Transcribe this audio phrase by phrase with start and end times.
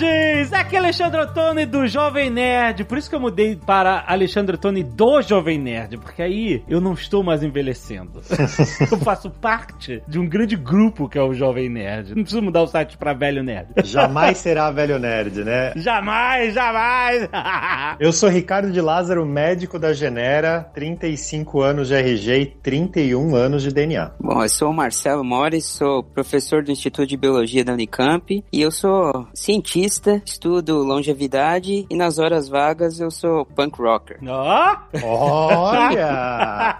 [0.00, 0.52] Nerds!
[0.52, 2.84] Aqui é Alexandre Ottoni do Jovem Nerd.
[2.84, 6.94] Por isso que eu mudei para Alexandre Ottoni do Jovem Nerd, porque aí eu não
[6.94, 8.22] estou mais envelhecendo.
[8.90, 12.14] eu faço parte de um grande grupo que é o Jovem Nerd.
[12.14, 13.68] Não preciso mudar o site para Velho Nerd.
[13.84, 15.72] Jamais será velho nerd, né?
[15.76, 17.28] jamais, jamais!
[18.00, 23.62] Eu sou Ricardo de Lázaro, médico da Genera, 35 anos de RG e 31 anos
[23.62, 24.12] de DNA.
[24.18, 28.62] Bom, eu sou o Marcelo Mores, sou professor do Instituto de Biologia da Unicamp e
[28.62, 29.89] eu sou cientista,
[30.24, 34.18] estudo longevidade e nas horas vagas eu sou punk rocker.
[34.26, 34.76] Ó!
[35.02, 36.70] Olha!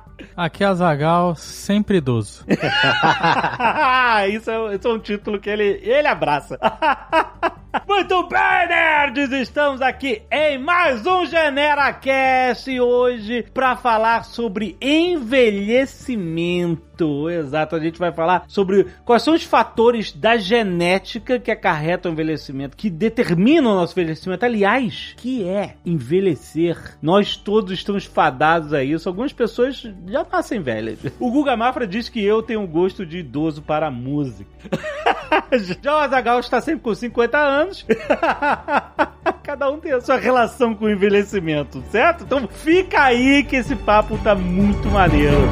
[0.36, 2.44] Aqui é Azagal, sempre idoso.
[4.30, 6.58] isso, é, isso é um título que ele, ele abraça.
[7.88, 9.32] Muito bem, nerds!
[9.32, 16.89] Estamos aqui em mais um GeneraCast hoje para falar sobre envelhecimento.
[17.30, 22.14] Exato, a gente vai falar sobre quais são os fatores da genética que acarretam o
[22.14, 24.44] envelhecimento, que determinam o nosso envelhecimento.
[24.44, 26.96] Aliás, que é envelhecer.
[27.00, 29.08] Nós todos estamos fadados a isso.
[29.08, 30.98] Algumas pessoas já nascem velhas.
[31.18, 34.50] O Guga Mafra diz que eu tenho um gosto de idoso para a música.
[35.82, 37.86] Já o está sempre com 50 anos.
[39.42, 42.24] Cada um tem a sua relação com o envelhecimento, certo?
[42.24, 45.48] Então fica aí que esse papo tá muito maneiro.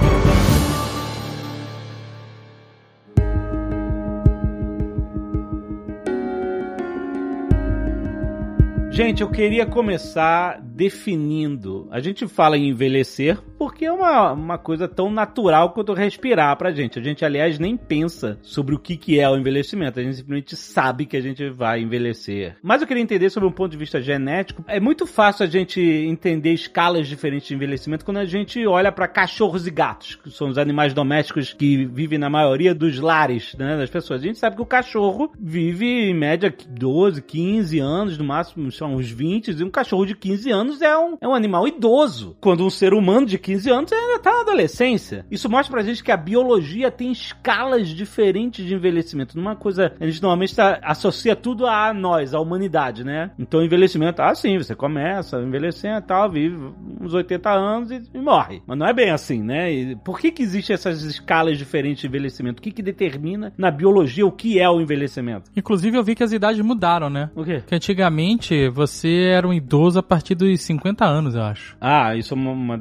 [8.99, 11.87] Gente, eu queria começar definindo.
[11.89, 16.71] A gente fala em envelhecer porque é uma, uma coisa tão natural quanto respirar pra
[16.71, 16.99] gente.
[16.99, 19.99] A gente, aliás, nem pensa sobre o que, que é o envelhecimento.
[19.99, 22.57] A gente simplesmente sabe que a gente vai envelhecer.
[22.63, 24.65] Mas eu queria entender sobre um ponto de vista genético.
[24.69, 29.09] É muito fácil a gente entender escalas diferentes de envelhecimento quando a gente olha para
[29.09, 33.77] cachorros e gatos, que são os animais domésticos que vivem na maioria dos lares né,
[33.77, 34.23] das pessoas.
[34.23, 38.95] A gente sabe que o cachorro vive em média 12, 15 anos, no máximo são
[38.95, 42.37] uns 20, e um cachorro de 15 anos é um, é um animal idoso.
[42.41, 45.25] Quando um ser humano de 15 anos ainda tá na adolescência.
[45.31, 49.39] Isso mostra pra gente que a biologia tem escalas diferentes de envelhecimento.
[49.39, 53.31] Numa coisa, a gente normalmente tá, associa tudo a nós, a humanidade, né?
[53.39, 56.59] Então envelhecimento, ah sim, você começa a envelhecer e tal, vive
[57.01, 58.61] uns 80 anos e, e, morre.
[58.67, 59.73] Mas não é bem assim, né?
[59.73, 62.59] E por que que existem essas escalas diferentes de envelhecimento?
[62.59, 65.51] O que que determina na biologia o que é o envelhecimento?
[65.57, 67.31] Inclusive eu vi que as idades mudaram, né?
[67.35, 67.63] O quê?
[67.67, 71.79] Que antigamente você era um idoso a partir dos 50 anos, eu acho.
[71.81, 72.77] Ah, isso é uma, uma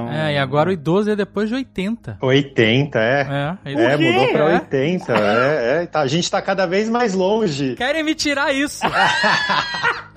[0.00, 2.18] É, e agora o idoso é depois de 80.
[2.20, 3.56] 80, é.
[3.64, 4.02] É, É, isso.
[4.02, 4.54] mudou pra É.
[4.54, 5.12] 80.
[5.14, 5.86] É, é.
[5.86, 7.74] Tá, a gente tá cada vez mais longe.
[7.74, 8.80] Querem me tirar isso.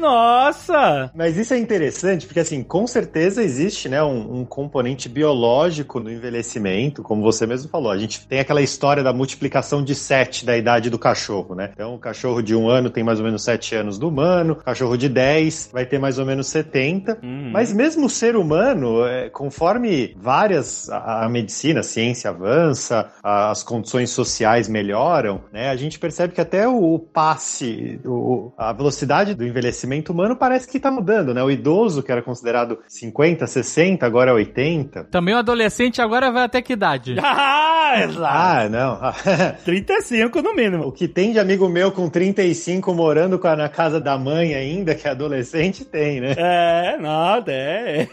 [0.00, 1.10] Nossa!
[1.14, 6.10] Mas isso é interessante porque, assim, com certeza existe, né, um, um componente biológico no
[6.10, 7.90] envelhecimento, como você mesmo falou.
[7.92, 11.70] A gente tem aquela história da multiplicação de 7 da idade do cachorro, né?
[11.74, 14.56] Então, o cachorro de um ano tem mais ou menos 7 anos do humano, o
[14.64, 17.18] cachorro de 10 vai ter mais ou menos 70.
[17.22, 17.50] Hum.
[17.52, 23.50] Mas mesmo o ser humano, é, conforme várias, a, a medicina, a ciência avança, a-
[23.50, 28.72] as condições sociais melhoram, né, a gente percebe que até o, o passe, o- a
[28.72, 31.42] velocidade do envelhecimento humano parece que está mudando, né?
[31.42, 35.04] O idoso, que era considerado 50, 60, agora é 80.
[35.04, 37.16] Também o adolescente agora vai até que idade?
[37.90, 38.24] Ah, exato.
[38.24, 39.54] Ah, não.
[39.64, 40.84] 35 no mínimo.
[40.86, 44.54] O que tem de amigo meu com 35 morando com a- na casa da mãe
[44.54, 46.34] ainda, que é adolescente, tem, né?
[46.36, 48.08] É, nada, é.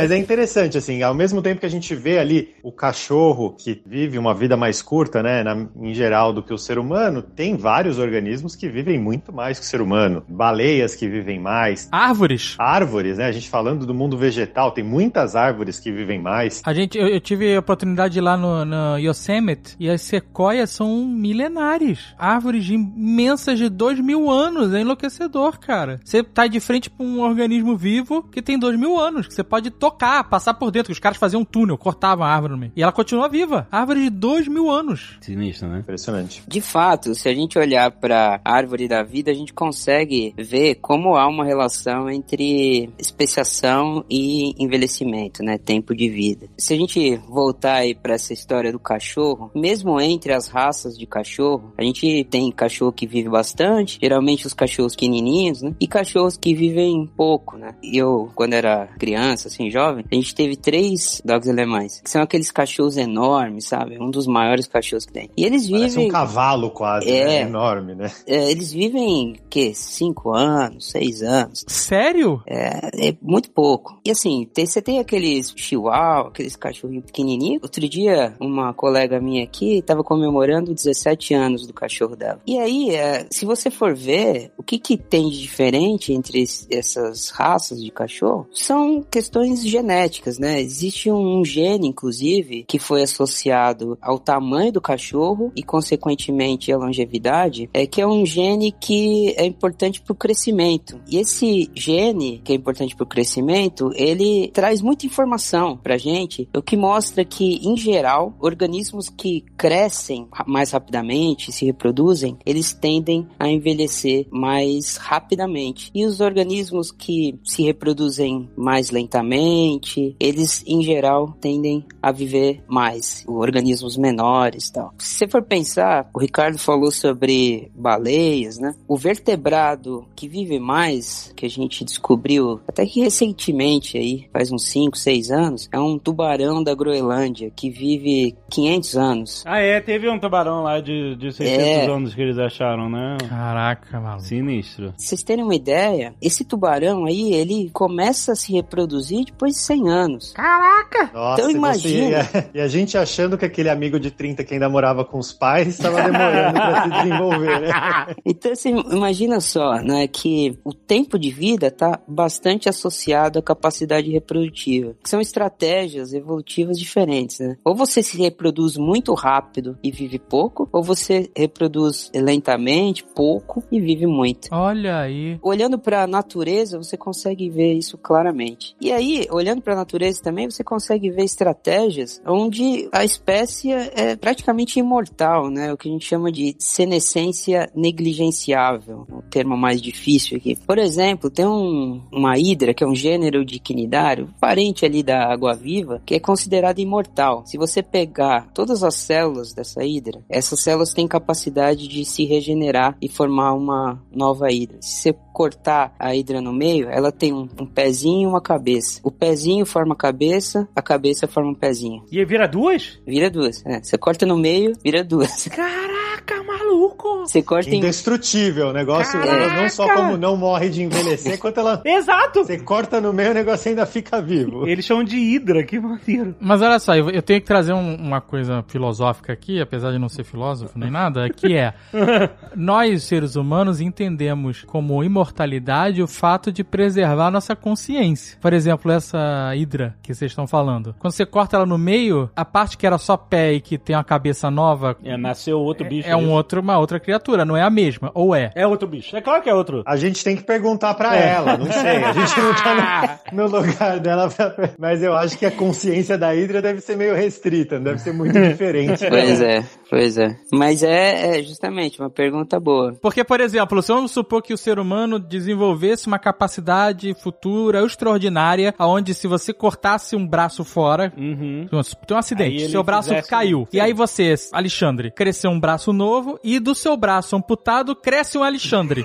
[0.00, 3.80] Mas é interessante, assim, ao mesmo tempo que a gente vê ali o cachorro que
[3.86, 7.56] vive uma vida mais curta, né, na- em geral, do que o ser humano, tem
[7.56, 10.22] vários organismos que vivem muito mais que o ser humano.
[10.28, 11.88] Baleias que vivem mais.
[11.90, 12.54] Árvores.
[12.58, 13.26] Árvores, né?
[13.26, 16.62] A gente falando do mundo vegetal, tem muitas árvores que vivem mais.
[16.64, 20.02] A gente, eu, eu tive a oportunidade de ir lá no, no Yosemite e as
[20.02, 22.14] sequoias são milenares.
[22.18, 24.72] Árvores imensas de dois mil anos.
[24.72, 26.00] É enlouquecedor, cara.
[26.04, 29.44] Você tá de frente pra um organismo vivo que tem dois mil anos, que você
[29.44, 30.86] pode tocar, passar por dentro.
[30.88, 32.72] que Os caras faziam um túnel, cortavam a árvore no meio.
[32.76, 33.66] E ela continua viva.
[33.70, 35.18] Árvore de dois mil anos.
[35.20, 35.80] Sinistro, né?
[35.80, 36.42] Impressionante.
[36.46, 40.76] De fato, se a gente olhar para a árvore da vida, a gente consegue ver
[40.76, 45.58] como há uma relação entre especiação e envelhecimento, né?
[45.58, 46.48] Tempo de vida.
[46.56, 51.06] Se a gente voltar aí para essa história do cachorro, mesmo entre as raças de
[51.06, 55.74] cachorro, a gente tem cachorro que vive bastante, geralmente os cachorros pequenininhos, né?
[55.80, 57.74] E cachorros que vivem pouco, né?
[57.82, 62.50] Eu, quando era criança, assim, jovem, a gente teve três dogs alemães, que são aqueles
[62.50, 63.96] cachorros enormes, sabe?
[64.00, 65.30] Um dos maiores cachorros que tem.
[65.36, 65.80] E eles vivem...
[65.80, 67.24] Parece um cavalo quase, É.
[67.24, 67.40] né?
[67.42, 68.10] Enorme, né?
[68.26, 71.64] é, eles vivem, que, cinco anos, seis anos.
[71.68, 72.42] Sério?
[72.46, 74.00] É, é muito pouco.
[74.04, 77.62] E assim, tem- você tem aqueles chihuahua, aqueles cachorrinhos pequenininhos.
[77.62, 82.40] Outro dia, uma colega minha aqui tava comemorando 17 anos do cachorro dela.
[82.46, 86.66] E aí, é, se você for ver, o que que tem de diferente entre es-
[86.70, 90.62] essas raças de cachorro são questões genéticas, né?
[90.62, 97.68] Existe um gene, inclusive, que foi associado ao tamanho do cachorro e, consequentemente, à longevidade,
[97.74, 100.98] é que é um gene que é importante para o crescimento.
[101.06, 106.48] E esse gene, que é importante para o crescimento, ele traz muita informação pra gente,
[106.56, 108.69] o que mostra que, em geral, organismos
[109.08, 115.90] que crescem mais rapidamente, se reproduzem, eles tendem a envelhecer mais rapidamente.
[115.94, 123.24] E os organismos que se reproduzem mais lentamente, eles, em geral, tendem a viver mais.
[123.26, 124.94] Organismos menores e tal.
[124.98, 128.74] Se você for pensar, o Ricardo falou sobre baleias, né?
[128.86, 134.64] O vertebrado que vive mais, que a gente descobriu até que recentemente aí, faz uns
[134.66, 139.42] 5, 6 anos, é um tubarão da Groenlândia que vive 500 anos.
[139.46, 141.86] Ah, é, teve um tubarão lá de, de 600 É.
[141.86, 143.16] anos que eles acharam, né?
[143.28, 144.24] Caraca, maluco.
[144.24, 144.86] Sinistro.
[144.88, 149.58] Pra vocês terem uma ideia, esse tubarão aí, ele começa a se reproduzir depois de
[149.60, 150.34] 100 anos.
[150.36, 152.08] Nossa, Então você- imagina.
[152.10, 152.20] e a-
[152.54, 155.68] E a gente achando que aquele amigo de 30 que ainda morava com os pais
[155.68, 157.68] estava demorando pra se desenvolver, né?
[158.24, 164.10] Então, assim, imagina só, né, que o tempo de vida está bastante associado à capacidade
[164.10, 164.94] reprodutiva.
[165.04, 167.56] São estratégias evolutivas diferentes, né?
[167.64, 173.78] Ou você se reproduz muito rápido e vive pouco, ou você reproduz lentamente, pouco e
[173.78, 174.48] vive muito.
[174.50, 175.38] Olha aí.
[175.42, 178.74] Olhando para a natureza, você consegue ver isso claramente.
[178.80, 184.16] E aí, olhando para a natureza também, você consegue ver estratégias onde a espécie é
[184.16, 185.72] praticamente imortal, né?
[185.72, 190.56] O que a gente chama de senescência negligenciável, o termo mais difícil aqui.
[190.56, 195.30] Por exemplo, tem um, uma hidra, que é um gênero de quinidário, parente ali da
[195.30, 197.44] água-viva, que é considerada imortal.
[197.44, 202.96] Se você pegar todas as células dessa hidra, essas células têm capacidade de se regenerar
[203.00, 204.78] e formar uma nova hidra.
[204.80, 209.00] Se você cortar a hidra no meio, ela tem um, um pezinho e uma cabeça.
[209.02, 212.04] O pezinho forma a cabeça, a cabeça forma um pezinho.
[212.12, 213.00] E aí vira duas?
[213.06, 213.64] Vira duas.
[213.64, 215.48] É, você corta no meio, vira duas.
[215.48, 217.20] Caraca, maluco!
[217.26, 218.68] Você corta em Indestrutível.
[218.68, 219.36] O negócio Caraca!
[219.44, 221.82] ela não só como não morre de envelhecer, quanto ela.
[221.84, 222.44] Exato!
[222.44, 224.66] Você corta no meio, o negócio ainda fica vivo.
[224.66, 226.34] Eles chamam de Hidra, que maneiro.
[226.40, 230.08] Mas olha só, eu tenho que trazer um- uma coisa filosófica aqui, apesar de não
[230.08, 231.74] ser filósofo nem nada, que é
[232.56, 238.38] nós, seres humanos, entendemos como imortalidade o fato de preservar nossa consciência.
[238.40, 240.94] Por exemplo, essa hidra que vocês estão falando.
[240.98, 243.94] Quando você corta ela no meio, a parte que era só pé e que tem
[243.96, 246.08] uma cabeça nova É, nasceu outro bicho.
[246.08, 246.30] é um isso.
[246.60, 248.50] Uma outra criatura, não é a mesma, ou é?
[248.54, 249.16] É outro bicho.
[249.16, 249.82] É claro que é outro.
[249.86, 252.04] A gente tem que perguntar pra ela, não sei.
[252.04, 256.16] A gente não tá no, no lugar dela, pra- mas eu acho que a consciência
[256.18, 259.04] da Hydra deve ser meio restrita, deve ser muito diferente.
[259.08, 260.36] Pois é, pois é.
[260.52, 262.94] Mas é, é justamente uma pergunta boa.
[263.00, 268.74] Porque, por exemplo, se vamos supor que o ser humano desenvolvesse uma capacidade futura extraordinária,
[268.78, 271.66] onde se você cortasse um braço fora, Uhum.
[272.06, 273.66] tem um acidente, seu braço fizesse- caiu.
[273.70, 273.76] Sim.
[273.76, 278.42] E aí você, Alexandre, cresceu um braço novo e do seu braço amputado cresce um
[278.42, 279.04] Alexandre.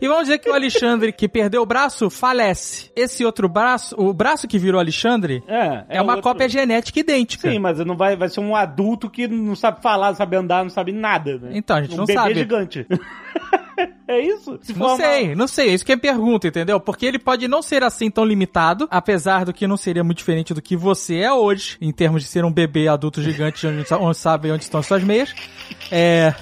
[0.00, 2.90] E vamos dizer que o Alexandre que perdeu o braço falece.
[2.96, 7.50] Esse outro braço, o braço que virou Alexandre, É, é, uma outro- cópia genética idêntica.
[7.50, 10.62] Sim, mas não vai, vai ser um adulto que não sabe falar, não sabe andar,
[10.64, 11.50] não sabe nada, né?
[11.54, 12.34] Então, a gente um não bebê sabe.
[12.34, 12.86] gigante.
[14.08, 14.58] é isso?
[14.62, 15.72] Se Não for uma- sei, não sei.
[15.72, 16.78] Isso que é pergunta, entendeu?
[16.80, 20.52] Porque ele pode não ser assim tão limitado, apesar do que não seria muito diferente
[20.52, 24.16] do que você é hoje, em termos de ser um bebê adulto gigante onde, onde
[24.18, 25.32] sabe onde estão suas meias.
[25.90, 26.34] É.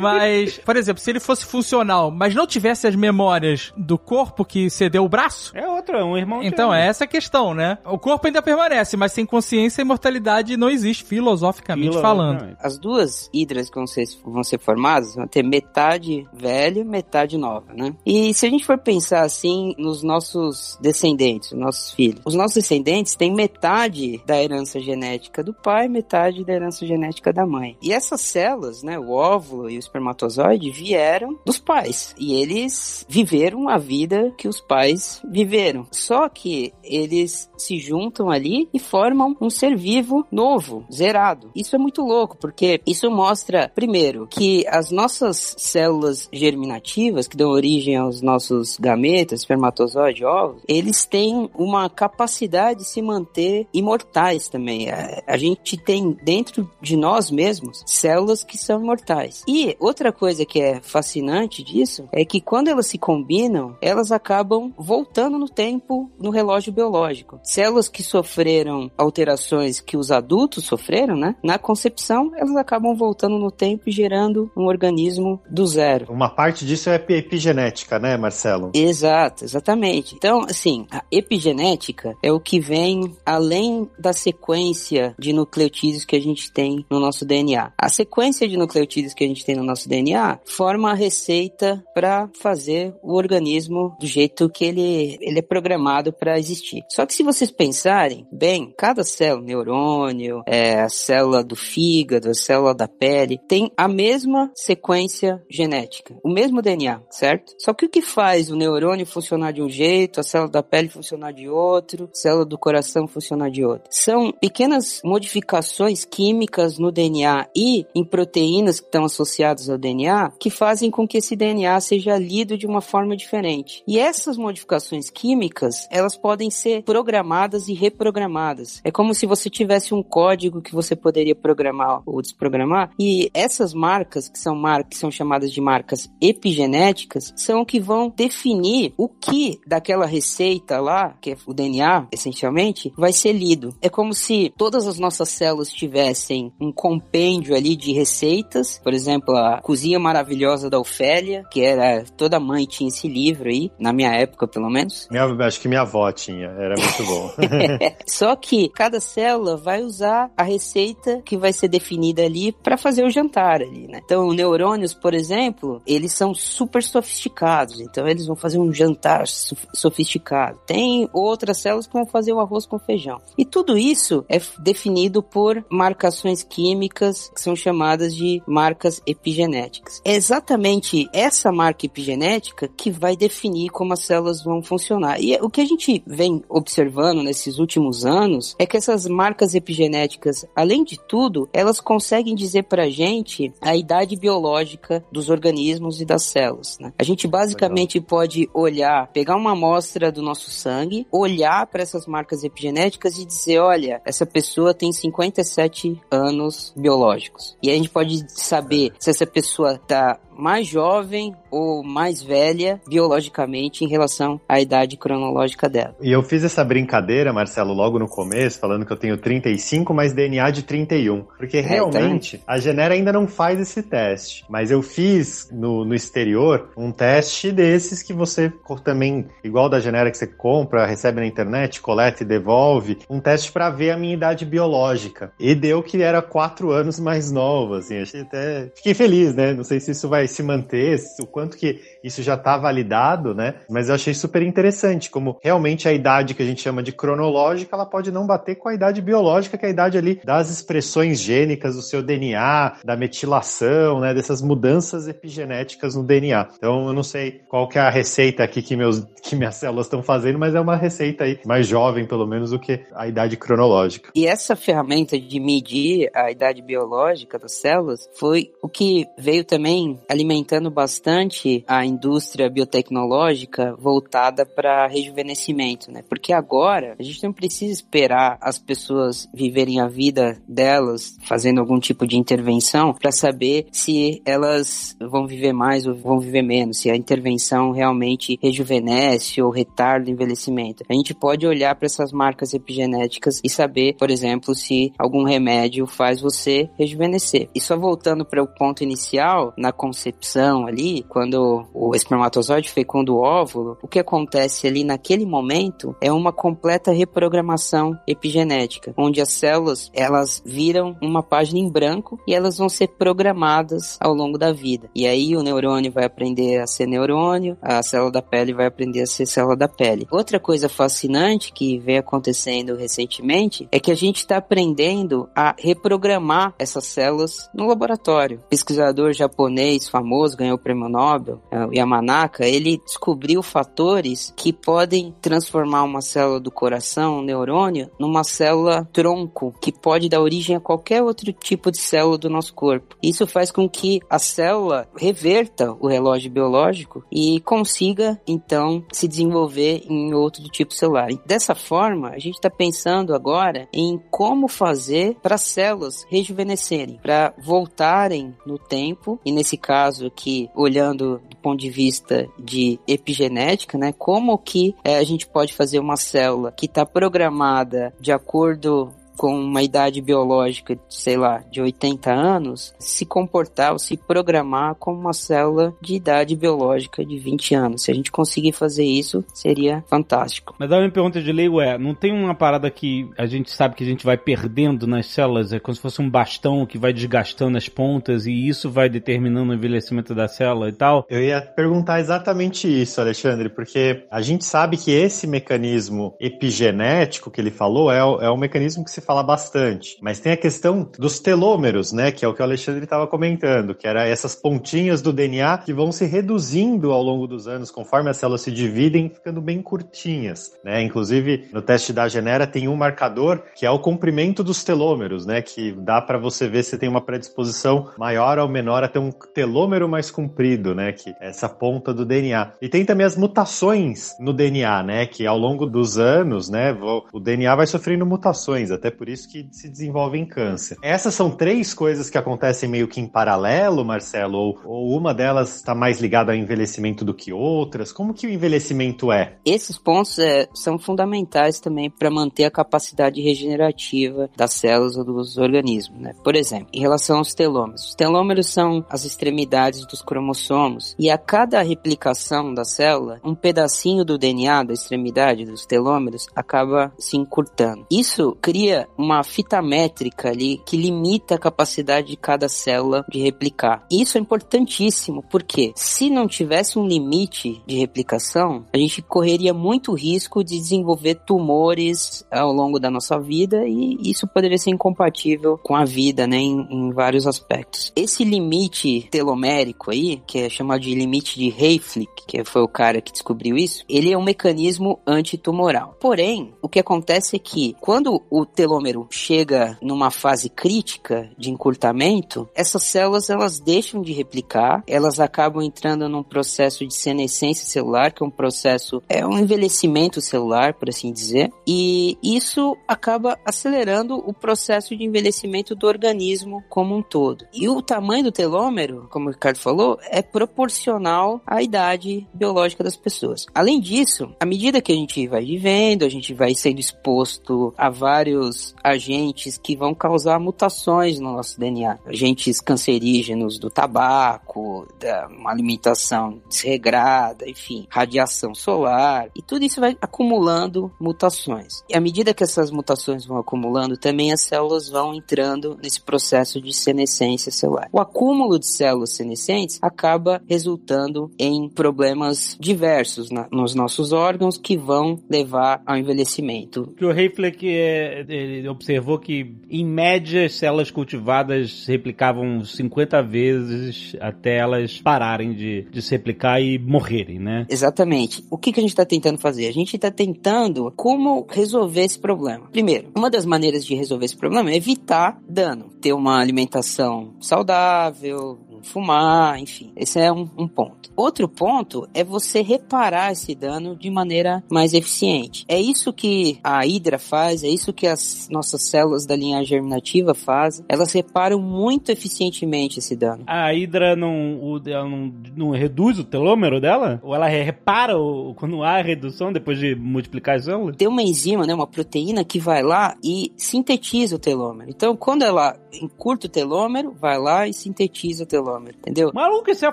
[0.00, 4.68] Mas, por exemplo, se ele fosse funcional, mas não tivesse as memórias do corpo que
[4.70, 5.52] cedeu o braço.
[5.56, 7.78] É outro, é um irmão Então, é essa a questão, né?
[7.84, 12.36] O corpo ainda permanece, mas sem consciência, a imortalidade não existe, filosoficamente Fila- falando.
[12.36, 12.58] exatamente.
[12.60, 17.36] As duas hidras que vão ser, vão ser formadas vão ter metade velha e metade
[17.38, 17.94] nova, né?
[18.04, 22.54] E se a gente for pensar assim nos nossos descendentes, os nossos filhos, os nossos
[22.54, 27.76] descendentes têm metade da herança genética do pai, metade da herança genética da mãe.
[27.82, 29.08] E essas células, né, o
[29.56, 32.14] óvulo e o espermatozoide vieram dos pais.
[32.18, 35.86] E eles viveram a vida que os pais viveram.
[35.90, 41.50] Só que eles se juntam ali e formam um ser vivo novo, zerado.
[41.54, 47.50] Isso é muito louco, porque isso mostra, primeiro, que as nossas células germinativas, que dão
[47.50, 54.90] origem aos nossos gametas, espermatozoide, ovos, eles têm uma capacidade de se manter imortais também.
[54.90, 59.42] A, a gente tem dentro de nós mesmos células que são imortais.
[59.46, 64.72] E outra coisa que é fascinante disso é que quando elas se combinam, elas acabam
[64.76, 67.38] voltando no tempo no relógio biológico.
[67.42, 71.36] Células que sofreram alterações que os adultos sofreram, né?
[71.42, 76.12] Na concepção, elas acabam voltando no tempo e gerando um organismo do zero.
[76.12, 78.70] Uma parte disso é epigenética, né, Marcelo?
[78.74, 80.14] Exato, exatamente.
[80.14, 86.20] Então, assim, a epigenética é o que vem além da sequência de nucleotídeos que a
[86.20, 87.72] gente tem no nosso DNA.
[87.76, 92.28] A sequência de nucleotídeos que a gente tem no nosso DNA forma a receita para
[92.40, 96.82] fazer o organismo do jeito que ele, ele é programado para existir.
[96.90, 102.34] Só que se vocês pensarem bem, cada célula, neurônio, é, a célula do fígado, a
[102.34, 107.54] célula da pele, tem a mesma sequência genética, o mesmo DNA, certo?
[107.58, 110.88] Só que o que faz o neurônio funcionar de um jeito, a célula da pele
[110.88, 113.88] funcionar de outro, a célula do coração funcionar de outro?
[113.90, 120.50] São pequenas modificações químicas no DNA e em proteínas que estão associadas ao DNA que
[120.50, 123.82] fazem com que esse DNA seja lido de uma forma diferente.
[123.86, 128.80] E essas modificações químicas, elas podem ser programadas e reprogramadas.
[128.84, 133.72] É como se você tivesse um código que você poderia programar ou desprogramar e essas
[133.72, 139.08] marcas, que são marcas que são chamadas de marcas epigenéticas, são que vão definir o
[139.08, 143.74] que daquela receita lá, que é o DNA, essencialmente, vai ser lido.
[143.80, 149.05] É como se todas as nossas células tivessem um compêndio ali de receitas, por exemplo,
[149.14, 154.12] a cozinha maravilhosa da Ofélia, que era toda mãe tinha esse livro aí, na minha
[154.12, 155.08] época pelo menos.
[155.10, 157.32] Minha, acho que minha avó tinha, era muito bom.
[158.06, 163.04] Só que cada célula vai usar a receita que vai ser definida ali para fazer
[163.04, 164.00] o jantar ali, né?
[164.04, 170.58] Então, neurônios, por exemplo, eles são super sofisticados, então eles vão fazer um jantar sofisticado.
[170.66, 173.20] Tem outras células que vão fazer o arroz com feijão.
[173.36, 180.00] E tudo isso é definido por marcações químicas que são chamadas de marcas epigenéticas.
[180.04, 185.20] É exatamente essa marca epigenética que vai definir como as células vão funcionar.
[185.20, 190.46] E o que a gente vem observando nesses últimos anos é que essas marcas epigenéticas,
[190.54, 196.22] além de tudo, elas conseguem dizer pra gente a idade biológica dos organismos e das
[196.24, 196.78] células.
[196.78, 196.92] Né?
[196.98, 198.08] A gente basicamente Legal.
[198.08, 203.58] pode olhar, pegar uma amostra do nosso sangue, olhar para essas marcas epigenéticas e dizer,
[203.58, 207.56] olha, essa pessoa tem 57 anos biológicos.
[207.62, 213.84] E a gente pode saber se essa pessoa tá mais jovem ou mais velha biologicamente
[213.84, 215.94] em relação à idade cronológica dela.
[216.00, 220.12] E eu fiz essa brincadeira, Marcelo, logo no começo, falando que eu tenho 35, mas
[220.12, 221.24] DNA de 31.
[221.38, 224.44] Porque é, realmente tá a Genera ainda não faz esse teste.
[224.48, 228.52] Mas eu fiz no, no exterior um teste desses que você
[228.84, 233.52] também, igual da Genera que você compra, recebe na internet, coleta e devolve, um teste
[233.52, 235.32] para ver a minha idade biológica.
[235.38, 238.00] E deu que era 4 anos mais nova, assim.
[238.00, 238.70] Achei até.
[238.74, 239.52] Fiquei feliz, né?
[239.52, 243.54] Não sei se isso vai se manter, o quanto que isso já está validado, né?
[243.68, 247.74] Mas eu achei super interessante, como realmente a idade que a gente chama de cronológica,
[247.74, 251.20] ela pode não bater com a idade biológica, que é a idade ali das expressões
[251.20, 254.14] gênicas do seu DNA, da metilação, né?
[254.14, 256.48] Dessas mudanças epigenéticas no DNA.
[256.56, 259.86] Então eu não sei qual que é a receita aqui que, meus, que minhas células
[259.86, 263.36] estão fazendo, mas é uma receita aí mais jovem, pelo menos, do que a idade
[263.36, 264.10] cronológica.
[264.14, 269.98] E essa ferramenta de medir a idade biológica das células foi o que veio também
[270.08, 276.02] alimentando bastante a indústria biotecnológica voltada para rejuvenescimento, né?
[276.08, 281.78] Porque agora a gente não precisa esperar as pessoas viverem a vida delas fazendo algum
[281.78, 286.90] tipo de intervenção para saber se elas vão viver mais ou vão viver menos, se
[286.90, 290.84] a intervenção realmente rejuvenesce ou retarda o envelhecimento.
[290.88, 295.86] A gente pode olhar para essas marcas epigenéticas e saber, por exemplo, se algum remédio
[295.86, 297.48] faz você rejuvenescer.
[297.54, 303.18] E só voltando para o ponto inicial, na concepção ali, quando o espermatozoide fecunda o
[303.18, 309.90] óvulo, o que acontece ali naquele momento é uma completa reprogramação epigenética, onde as células
[309.92, 314.88] elas viram uma página em branco e elas vão ser programadas ao longo da vida.
[314.94, 319.02] E aí o neurônio vai aprender a ser neurônio, a célula da pele vai aprender
[319.02, 320.06] a ser célula da pele.
[320.10, 326.54] Outra coisa fascinante que vem acontecendo recentemente é que a gente está aprendendo a reprogramar
[326.58, 328.40] essas células no laboratório.
[328.48, 335.82] Pesquisador japonês famoso, ganhou o prêmio Nobel, é, Yamanaka, ele descobriu fatores que podem transformar
[335.82, 341.02] uma célula do coração, um neurônio, numa célula tronco, que pode dar origem a qualquer
[341.02, 342.96] outro tipo de célula do nosso corpo.
[343.02, 349.82] Isso faz com que a célula reverta o relógio biológico e consiga, então, se desenvolver
[349.88, 351.10] em outro tipo celular.
[351.10, 356.98] E dessa forma, a gente está pensando agora em como fazer para as células rejuvenescerem,
[357.02, 363.78] para voltarem no tempo, e nesse caso aqui, olhando do ponto de vista de epigenética,
[363.78, 368.92] né, como que é, a gente pode fazer uma célula que está programada de acordo
[369.16, 375.00] com uma idade biológica, sei lá, de 80 anos, se comportar ou se programar como
[375.00, 377.82] uma célula de idade biológica de 20 anos.
[377.82, 380.54] Se a gente conseguir fazer isso, seria fantástico.
[380.58, 383.74] Mas a minha pergunta de leigo é, não tem uma parada que a gente sabe
[383.74, 386.92] que a gente vai perdendo nas células, é como se fosse um bastão que vai
[386.92, 391.06] desgastando as pontas e isso vai determinando o envelhecimento da célula e tal?
[391.08, 397.40] Eu ia perguntar exatamente isso, Alexandre, porque a gente sabe que esse mecanismo epigenético que
[397.40, 399.96] ele falou é, é um mecanismo que se fala bastante.
[400.02, 402.10] Mas tem a questão dos telômeros, né?
[402.10, 405.72] Que é o que o Alexandre estava comentando, que era essas pontinhas do DNA que
[405.72, 410.52] vão se reduzindo ao longo dos anos, conforme as células se dividem, ficando bem curtinhas,
[410.64, 410.82] né?
[410.82, 415.40] Inclusive, no teste da Genera tem um marcador que é o comprimento dos telômeros, né?
[415.40, 419.12] Que dá para você ver se tem uma predisposição maior ou menor a ter um
[419.34, 420.92] telômero mais comprido, né?
[420.92, 422.52] Que é essa ponta do DNA.
[422.60, 425.06] E tem também as mutações no DNA, né?
[425.06, 426.76] Que ao longo dos anos, né?
[427.12, 430.76] O DNA vai sofrendo mutações, até por isso que se desenvolve em câncer.
[430.82, 435.56] Essas são três coisas que acontecem meio que em paralelo, Marcelo, ou, ou uma delas
[435.56, 437.92] está mais ligada ao envelhecimento do que outras?
[437.92, 439.36] Como que o envelhecimento é?
[439.44, 445.36] Esses pontos é, são fundamentais também para manter a capacidade regenerativa das células ou dos
[445.38, 446.00] organismos.
[446.00, 446.12] Né?
[446.24, 447.88] Por exemplo, em relação aos telômeros.
[447.88, 454.04] Os telômeros são as extremidades dos cromossomos e a cada replicação da célula, um pedacinho
[454.04, 457.86] do DNA da extremidade dos telômeros acaba se encurtando.
[457.90, 463.86] Isso cria uma fita métrica ali que limita a capacidade de cada célula de replicar.
[463.90, 469.94] Isso é importantíssimo porque se não tivesse um limite de replicação, a gente correria muito
[469.94, 475.74] risco de desenvolver tumores ao longo da nossa vida e isso poderia ser incompatível com
[475.74, 477.92] a vida, né, em, em vários aspectos.
[477.94, 483.00] Esse limite telomérico aí, que é chamado de limite de Hayflick, que foi o cara
[483.00, 485.96] que descobriu isso, ele é um mecanismo antitumoral.
[486.00, 491.50] Porém, o que acontece é que quando o telomérico telômero chega numa fase crítica de
[491.50, 498.12] encurtamento, essas células elas deixam de replicar, elas acabam entrando num processo de senescência celular,
[498.12, 504.16] que é um processo, é um envelhecimento celular, por assim dizer, e isso acaba acelerando
[504.16, 507.46] o processo de envelhecimento do organismo como um todo.
[507.52, 512.96] E o tamanho do telômero, como o Ricardo falou, é proporcional à idade biológica das
[512.96, 513.46] pessoas.
[513.54, 517.88] Além disso, à medida que a gente vai vivendo, a gente vai sendo exposto a
[517.88, 521.98] vários agentes que vão causar mutações no nosso DNA.
[522.06, 529.28] Agentes cancerígenos do tabaco, da uma alimentação desregrada, enfim, radiação solar.
[529.34, 531.84] E tudo isso vai acumulando mutações.
[531.88, 536.60] E à medida que essas mutações vão acumulando, também as células vão entrando nesse processo
[536.60, 537.88] de senescência celular.
[537.92, 544.76] O acúmulo de células senescentes acaba resultando em problemas diversos na, nos nossos órgãos que
[544.76, 546.94] vão levar ao envelhecimento.
[547.00, 548.24] O Hayflick é,
[548.68, 556.02] observou que, em média, as células cultivadas replicavam 50 vezes até elas pararem de, de
[556.02, 557.66] se replicar e morrerem, né?
[557.68, 558.44] Exatamente.
[558.50, 559.66] O que, que a gente está tentando fazer?
[559.68, 562.68] A gente está tentando como resolver esse problema.
[562.70, 565.90] Primeiro, uma das maneiras de resolver esse problema é evitar dano.
[566.00, 569.92] Ter uma alimentação saudável, fumar, enfim.
[569.96, 571.10] Esse é um, um, ponto.
[571.16, 575.64] Outro ponto é você reparar esse dano de maneira mais eficiente.
[575.68, 580.34] É isso que a Hidra faz, é isso que as nossas células da linha germinativa
[580.34, 580.84] fazem.
[580.88, 583.44] Elas reparam muito eficientemente esse dano.
[583.46, 587.20] A Hidra não, o, não, não, reduz o telômero dela?
[587.22, 590.96] Ou ela repara o, quando há redução depois de multiplicar as células?
[590.96, 594.90] Tem uma enzima, né, uma proteína que vai lá e sintetiza o telômero.
[594.90, 599.30] Então, quando ela encurta o telômero, vai lá e sintetiza o telômero entendeu?
[599.32, 599.92] Maluco, esse é a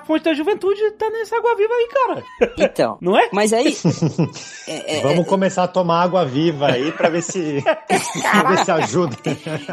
[0.00, 2.24] fonte da juventude, tá nessa água viva aí, cara.
[2.58, 2.98] Então.
[3.00, 3.28] Não é?
[3.32, 3.74] Mas aí.
[4.66, 5.24] é, é, Vamos é...
[5.24, 7.62] começar a tomar água viva aí pra ver se.
[7.64, 9.16] pra ver se ajuda.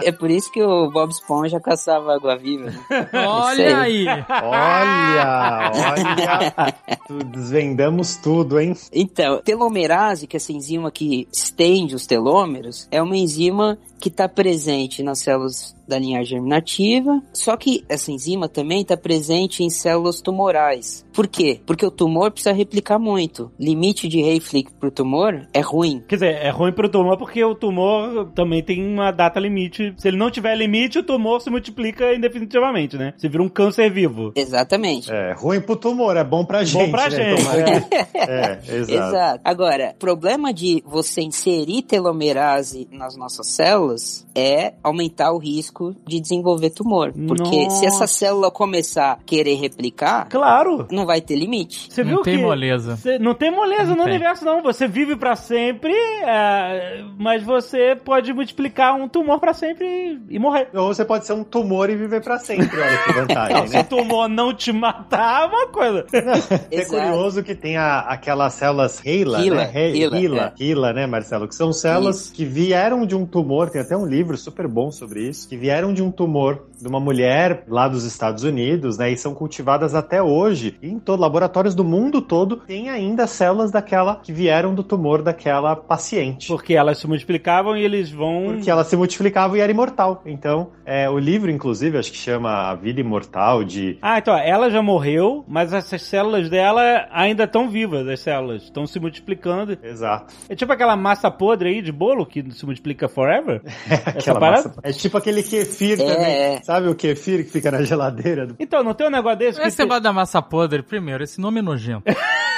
[0.03, 2.65] É por isso que o Bob Esponja caçava água viva.
[2.65, 3.09] Né?
[3.13, 4.05] Olha aí.
[4.07, 7.23] Olha, olha.
[7.25, 8.75] Desvendamos tudo, hein?
[8.93, 14.27] Então, telomerase, que é essa enzima que estende os telômeros, é uma enzima que está
[14.27, 20.21] presente nas células da linhagem germinativa, só que essa enzima também está presente em células
[20.21, 21.05] tumorais.
[21.13, 21.59] Por quê?
[21.65, 23.51] Porque o tumor precisa replicar muito.
[23.59, 26.01] Limite de Hayflick pro tumor é ruim.
[26.07, 29.93] Quer dizer, é ruim pro tumor porque o tumor também tem uma data limite.
[29.97, 33.13] Se ele não tiver limite, o tumor se multiplica indefinitivamente, né?
[33.17, 34.31] Você vira um câncer vivo.
[34.35, 35.11] Exatamente.
[35.11, 36.85] É, ruim pro tumor, é bom pra gente.
[36.85, 37.11] Bom pra né?
[37.11, 37.43] gente.
[37.43, 38.15] Tomara- é.
[38.15, 39.07] É, exato.
[39.07, 39.41] Exato.
[39.43, 43.90] Agora, problema de você inserir telomerase nas nossas células
[44.35, 47.11] é aumentar o risco de desenvolver tumor.
[47.27, 47.75] Porque Nossa.
[47.77, 50.87] se essa célula começar a querer replicar, Claro.
[50.91, 51.87] não vai ter limite.
[51.91, 52.95] Você Não viu tem que moleza.
[52.95, 54.13] Você- não tem moleza Não no tem.
[54.13, 54.61] universo, não.
[54.63, 55.93] Você vive pra sempre,
[56.25, 59.85] é, mas você pode multiplicar um tumor pra sempre
[60.29, 60.67] e, e morrer.
[60.73, 63.73] Ou você pode ser um tumor e viver pra sempre, olha que vantagem, Não, se
[63.73, 63.81] né?
[63.81, 66.05] o tumor não te matar, é uma coisa.
[66.71, 69.71] É curioso que tem a- aquelas células HeLa, HeLa, né?
[69.73, 70.63] He- HeLa, HeLa, é.
[70.63, 71.47] HeLa, né, Marcelo?
[71.47, 72.33] Que são células Isso.
[72.33, 75.93] que vieram de um tumor, tem até um livro super bom sobre isso, que vieram
[75.93, 79.11] de um tumor de uma mulher lá dos Estados Unidos, né?
[79.11, 80.77] E são cultivadas até hoje.
[80.81, 85.21] E em todo laboratórios do mundo todo tem ainda células daquela que vieram do tumor
[85.21, 86.47] daquela paciente.
[86.47, 88.53] Porque elas se multiplicavam e eles vão.
[88.53, 90.21] Porque ela se multiplicava e era imortal.
[90.25, 94.69] Então, é, o livro, inclusive, acho que chama A Vida Imortal de Ah, então, ela
[94.69, 98.63] já morreu, mas essas células dela ainda estão vivas, as células.
[98.63, 99.77] Estão se multiplicando.
[99.83, 100.33] Exato.
[100.49, 103.61] É tipo aquela massa podre aí de bolo que se multiplica forever.
[104.05, 104.67] Aquela parada?
[104.69, 104.79] massa.
[104.83, 106.63] É tipo aquele kefir É, também.
[106.63, 108.47] Sabe o kefir que fica na geladeira?
[108.47, 109.59] do- Então, não tem um negócio desse?
[109.59, 112.03] que Esse tem- negócio da massa podre, primeiro, esse nome é nojento.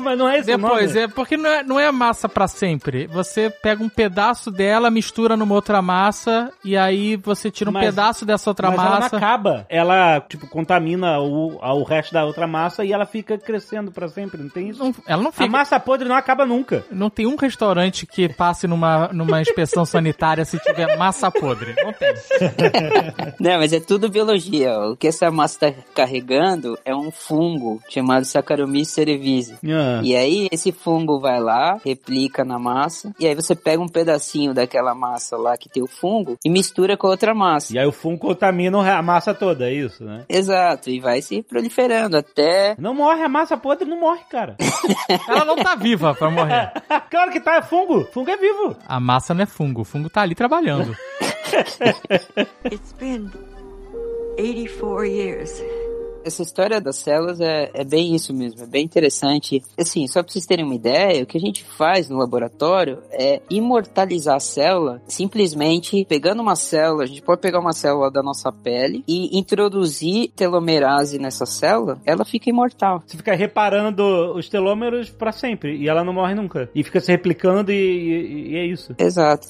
[0.04, 1.00] Mas não é esse Depois, nome.
[1.04, 3.06] é porque não é, não é massa pra sempre.
[3.06, 7.84] Você pega um pedaço dela, mistura numa outra massa, e aí você tira um Mas-
[7.86, 9.16] pedaço dessa outra Mas ela não massa.
[9.16, 9.66] acaba.
[9.68, 14.42] Ela, tipo, contamina o, o resto da outra massa e ela fica crescendo pra sempre,
[14.42, 14.82] não tem isso?
[14.82, 15.48] Não- ela não A fica.
[15.50, 16.84] massa podre não acaba nunca.
[16.90, 21.74] Não tem um restaurante que passe numa, numa inspeção sanitária se tiver massa podre.
[21.82, 22.10] Não tem.
[23.38, 24.78] Não, mas é tudo biologia.
[24.80, 29.58] O que essa massa está carregando é um fungo chamado Saccharomyces cerevisiae.
[29.70, 29.89] Ah.
[30.02, 34.54] E aí esse fungo vai lá, replica na massa, e aí você pega um pedacinho
[34.54, 37.74] daquela massa lá que tem o fungo e mistura com a outra massa.
[37.74, 40.24] E aí o fungo contamina a massa toda, é isso, né?
[40.28, 44.56] Exato, e vai se proliferando até Não morre, a massa podre não morre, cara.
[45.28, 46.72] Ela não tá viva pra morrer.
[47.10, 48.04] claro que tá, é fungo.
[48.12, 48.76] Fungo é vivo.
[48.86, 49.82] A massa não é fungo.
[49.82, 50.96] O fungo tá ali trabalhando.
[52.64, 53.30] It's been
[54.38, 55.62] 84 years.
[56.22, 59.62] Essa história das células é, é bem isso mesmo, é bem interessante.
[59.78, 63.40] Assim, só pra vocês terem uma ideia, o que a gente faz no laboratório é
[63.48, 68.52] imortalizar a célula simplesmente pegando uma célula, a gente pode pegar uma célula da nossa
[68.52, 73.02] pele e introduzir telomerase nessa célula, ela fica imortal.
[73.06, 74.02] Você fica reparando
[74.34, 76.68] os telômeros pra sempre e ela não morre nunca.
[76.74, 78.94] E fica se replicando e, e- e é isso.
[78.98, 79.48] Exato.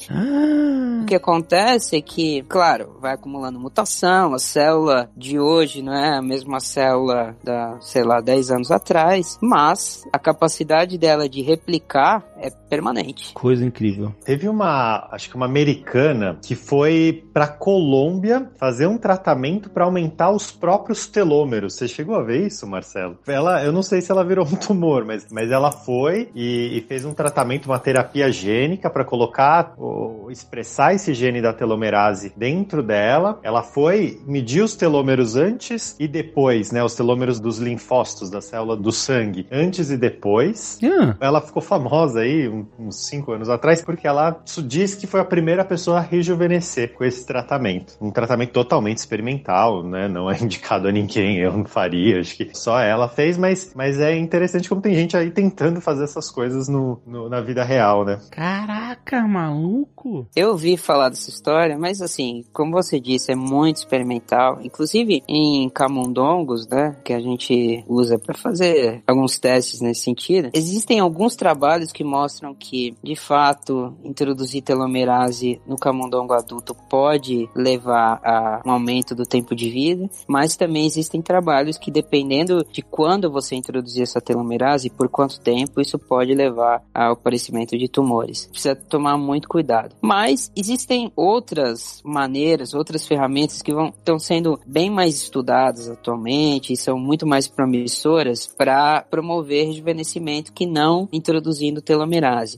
[1.02, 6.16] O que acontece é que, claro, vai acumulando mutação, a célula de hoje não é
[6.18, 12.24] a mesma célula da, sei lá, 10 anos atrás, mas a capacidade dela de replicar
[12.40, 13.32] é permanente.
[13.34, 14.14] Coisa incrível.
[14.24, 20.30] Teve uma, acho que uma americana que foi pra Colômbia fazer um tratamento pra aumentar
[20.30, 21.74] os próprios telômeros.
[21.74, 23.18] Você chegou a ver isso, Marcelo?
[23.26, 26.80] Ela, eu não sei se ela virou um tumor, mas, mas ela foi e, e
[26.82, 32.82] fez um tratamento, uma terapia gênica pra colocar, o, expressar esse gene da telomerase dentro
[32.82, 33.38] dela.
[33.42, 36.82] Ela foi medir os telômeros antes e depois, né?
[36.82, 40.78] Os telômeros dos linfócitos da célula do sangue, antes e depois.
[40.82, 45.20] Ah, Ela ficou famosa aí um- uns cinco anos atrás porque ela disse que foi
[45.20, 47.96] a primeira pessoa a rejuvenescer com esse tratamento.
[48.00, 50.08] Um tratamento totalmente experimental, né?
[50.08, 53.98] Não é indicado a ninguém, eu não faria, acho que só ela fez, mas, mas
[54.00, 58.04] é interessante como tem gente aí tentando fazer essas coisas no, no- na vida real,
[58.04, 58.18] né?
[58.30, 60.26] caraca, maluco.
[60.34, 64.58] Eu ouvi falar dessa história, mas assim, como você disse, é muito experimental.
[64.62, 71.00] Inclusive em camundongos, né, que a gente usa para fazer alguns testes nesse sentido, existem
[71.00, 72.19] alguns trabalhos que mostram
[72.58, 79.54] que, de fato, introduzir telomerase no camundongo adulto pode levar a um aumento do tempo
[79.54, 84.90] de vida, mas também existem trabalhos que, dependendo de quando você introduzir essa telomerase e
[84.90, 88.46] por quanto tempo, isso pode levar ao aparecimento de tumores.
[88.46, 89.94] Precisa tomar muito cuidado.
[90.00, 96.76] Mas existem outras maneiras, outras ferramentas que vão estão sendo bem mais estudadas atualmente e
[96.76, 102.09] são muito mais promissoras para promover rejuvenescimento que não introduzindo telomerase.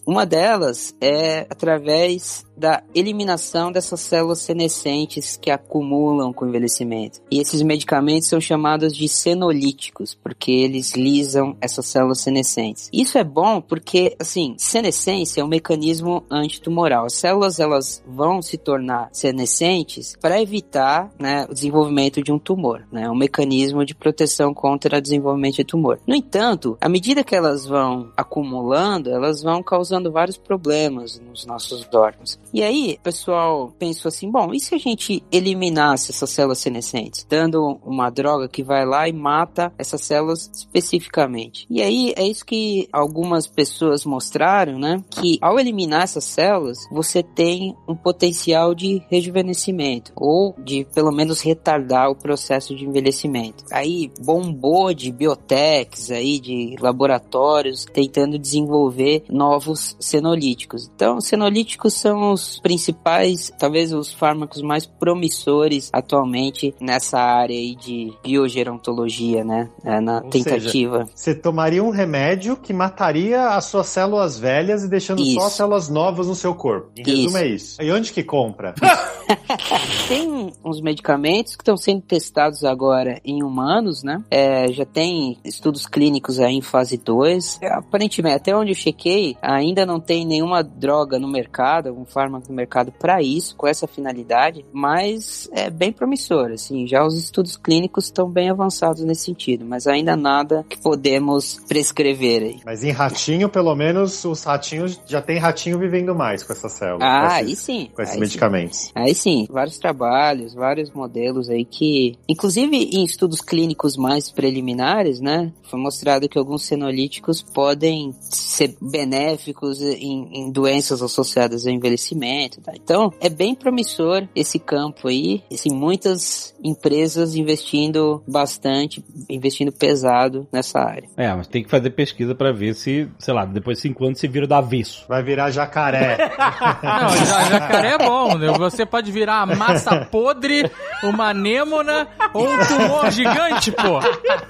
[0.06, 7.20] Uma delas é através da eliminação dessas células senescentes que acumulam com o envelhecimento.
[7.28, 12.88] E esses medicamentos são chamados de senolíticos, porque eles lisam essas células senescentes.
[12.92, 17.06] Isso é bom porque, assim, senescência é um mecanismo antitumoral.
[17.06, 22.86] As células, elas vão se tornar senescentes para evitar, né, o desenvolvimento de um tumor,
[22.92, 23.10] né?
[23.10, 25.98] Um mecanismo de proteção contra o desenvolvimento de tumor.
[26.06, 31.88] No entanto, à medida que elas vão acumulando, elas vão causando vários problemas nos nossos
[31.92, 32.38] órgãos.
[32.52, 37.26] E aí, o pessoal pensou assim, bom, e se a gente eliminasse essas células senescentes,
[37.28, 41.66] dando uma droga que vai lá e mata essas células especificamente?
[41.70, 45.02] E aí, é isso que algumas pessoas mostraram, né?
[45.08, 51.40] Que ao eliminar essas células, você tem um potencial de rejuvenescimento, ou de pelo menos
[51.40, 53.64] retardar o processo de envelhecimento.
[53.72, 60.90] Aí, bombou de biotechs aí, de laboratórios, tentando desenvolver novos senolíticos.
[60.94, 68.12] Então, senolíticos são os principais, talvez os fármacos mais promissores atualmente nessa área aí de
[68.22, 69.70] biogerontologia, né?
[69.84, 71.06] É, na Ou tentativa.
[71.14, 75.34] Você tomaria um remédio que mataria as suas células velhas e deixando Isso.
[75.34, 76.90] só as células novas no seu corpo.
[76.96, 77.36] Em resumo, Isso.
[77.36, 77.82] é isso.
[77.82, 78.74] E onde que compra?
[80.08, 84.22] Tem uns medicamentos que estão sendo testados agora em humanos, né?
[84.30, 87.60] É, já tem estudos clínicos aí em fase 2.
[87.62, 92.31] É, Aparentemente, até onde eu chequei, ainda não tem nenhuma droga no mercado, algum fármaco
[92.48, 97.56] no mercado para isso, com essa finalidade, mas é bem promissor, assim, já os estudos
[97.56, 102.60] clínicos estão bem avançados nesse sentido, mas ainda nada que podemos prescrever aí.
[102.64, 107.02] Mas em ratinho, pelo menos, os ratinhos já tem ratinho vivendo mais com essas células.
[107.02, 107.90] Ah, com aí esses, sim.
[107.94, 108.20] com esses aí sim.
[108.20, 108.92] medicamentos.
[108.94, 115.52] Aí sim, vários trabalhos, vários modelos aí que, inclusive em estudos clínicos mais preliminares, né,
[115.64, 122.21] foi mostrado que alguns senolíticos podem ser benéficos em, em doenças associadas ao envelhecimento.
[122.62, 122.72] Tá?
[122.74, 130.78] Então, é bem promissor esse campo aí, assim, muitas empresas investindo bastante, investindo pesado nessa
[130.80, 131.08] área.
[131.16, 134.18] É, mas tem que fazer pesquisa pra ver se, sei lá, depois de cinco anos
[134.18, 135.04] se vira do avesso.
[135.08, 136.16] Vai virar jacaré.
[136.82, 138.48] Não, ja- jacaré é bom, né?
[138.58, 140.70] Você pode virar a massa podre,
[141.02, 144.00] uma anêmona ou um tumor gigante, pô.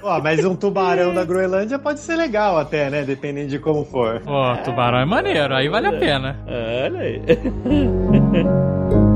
[0.03, 3.03] Ó, mas um tubarão da Groenlândia pode ser legal até, né?
[3.05, 4.23] Dependendo de como for.
[4.27, 6.39] Ó, tubarão é maneiro, aí vale a pena.
[6.47, 7.23] Olha aí.
[7.65, 9.12] 嗯哼哼。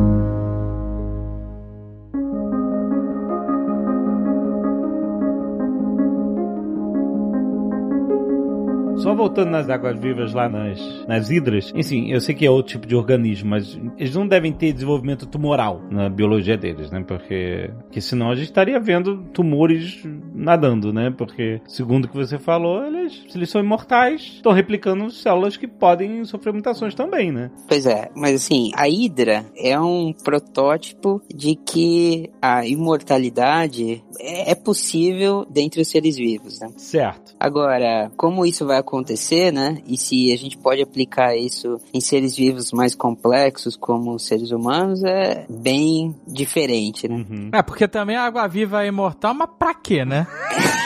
[8.96, 12.72] Só voltando nas águas vivas lá nas, nas hidras, enfim, eu sei que é outro
[12.72, 17.04] tipo de organismo, mas eles não devem ter desenvolvimento tumoral na biologia deles, né?
[17.06, 20.02] Porque, porque senão a gente estaria vendo tumores
[20.34, 21.14] nadando, né?
[21.16, 25.66] Porque, segundo o que você falou, eles, se eles são imortais, estão replicando células que
[25.66, 27.50] podem sofrer mutações também, né?
[27.68, 34.54] Pois é, mas assim, a Hydra é um protótipo de que a imortalidade é é
[34.54, 36.68] possível dentre os seres vivos, né?
[36.76, 37.34] Certo.
[37.38, 39.78] Agora, como isso vai acontecer, né?
[39.86, 44.52] E se a gente pode aplicar isso em seres vivos mais complexos, como os seres
[44.52, 47.16] humanos, é bem diferente, né?
[47.16, 47.50] Uhum.
[47.52, 50.26] É, porque também a água-viva é imortal, mas pra quê, né?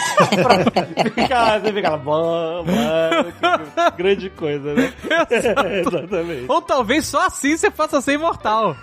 [1.14, 4.92] Fica, você fica lá, "Bom, mano, que grande coisa, né?
[5.30, 6.44] Exatamente.
[6.48, 8.76] Ou talvez só assim você faça ser imortal.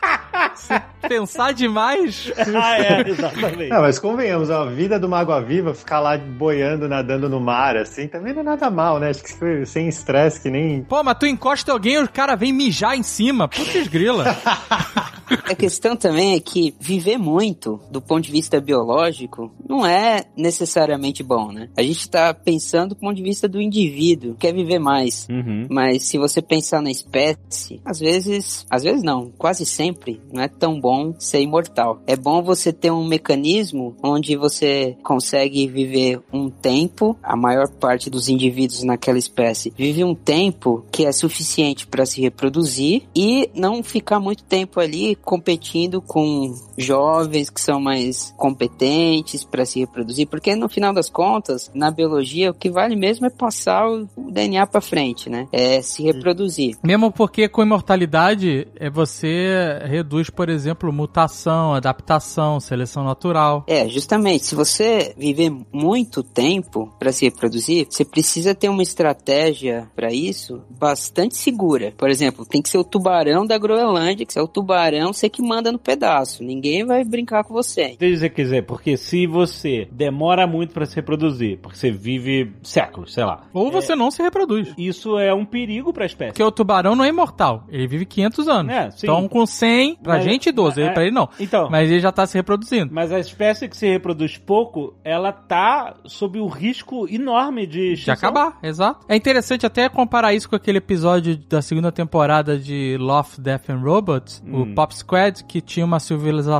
[0.55, 0.73] Se
[1.07, 2.31] pensar demais.
[2.59, 3.69] Ah, é, exatamente.
[3.69, 7.77] Não, mas convenhamos, ó, a vida de uma água-viva, ficar lá boiando, nadando no mar,
[7.77, 9.09] assim, também não é nada mal, né?
[9.09, 10.81] Acho que foi sem estresse, que nem.
[10.83, 13.47] Pô, mas tu encosta alguém e o cara vem mijar em cima.
[13.47, 14.25] Putz grila.
[15.29, 21.23] A questão também é que viver muito, do ponto de vista biológico, não é necessariamente
[21.23, 21.69] bom, né?
[21.75, 25.27] A gente tá pensando do ponto de vista do indivíduo, quer viver mais.
[25.29, 25.67] Uhum.
[25.69, 30.47] Mas se você pensar na espécie, às vezes, às vezes não, quase sempre, não é
[30.47, 32.01] tão bom ser imortal.
[32.07, 38.09] É bom você ter um mecanismo onde você consegue viver um tempo, a maior parte
[38.09, 43.83] dos indivíduos naquela espécie vive um tempo que é suficiente para se reproduzir e não
[43.83, 50.55] ficar muito tempo ali competindo com jovens que são mais competentes para se reproduzir, porque
[50.55, 54.79] no final das contas, na biologia, o que vale mesmo é passar o DNA para
[54.79, 55.47] frente, né?
[55.51, 56.77] É se reproduzir.
[56.83, 63.63] Mesmo porque com imortalidade é você reduz, por exemplo, mutação, adaptação, seleção natural.
[63.67, 69.89] É, justamente, se você viver muito tempo para se reproduzir, você precisa ter uma estratégia
[69.95, 71.93] para isso bastante segura.
[71.97, 75.41] Por exemplo, tem que ser o tubarão da Groenlândia, que é o tubarão você que
[75.41, 76.43] manda no pedaço.
[76.43, 77.95] Ninguém vai brincar com você.
[77.99, 83.13] Se você quiser, porque se você demora muito pra se reproduzir, porque você vive séculos,
[83.13, 83.43] sei lá.
[83.53, 84.73] Ou você não se reproduz.
[84.77, 86.31] Isso é um perigo pra espécie.
[86.31, 87.63] Porque o tubarão não é imortal.
[87.69, 88.71] Ele vive 500 anos.
[88.73, 88.97] É, sim.
[89.03, 91.29] Então, com 100, pra Mas- gente 12, é, pra ele não.
[91.39, 92.93] Então, Mas ele já tá se reproduzindo.
[92.93, 97.93] Mas a espécie que se reproduz pouco, ela tá sob o risco enorme de De
[97.93, 98.13] extinção.
[98.13, 99.05] acabar, exato.
[99.07, 103.79] É interessante até comparar isso com aquele episódio da segunda temporada de Love, Death and
[103.79, 104.61] Robots, Hum.
[104.61, 106.56] o Pop Squad, que tinha uma civilização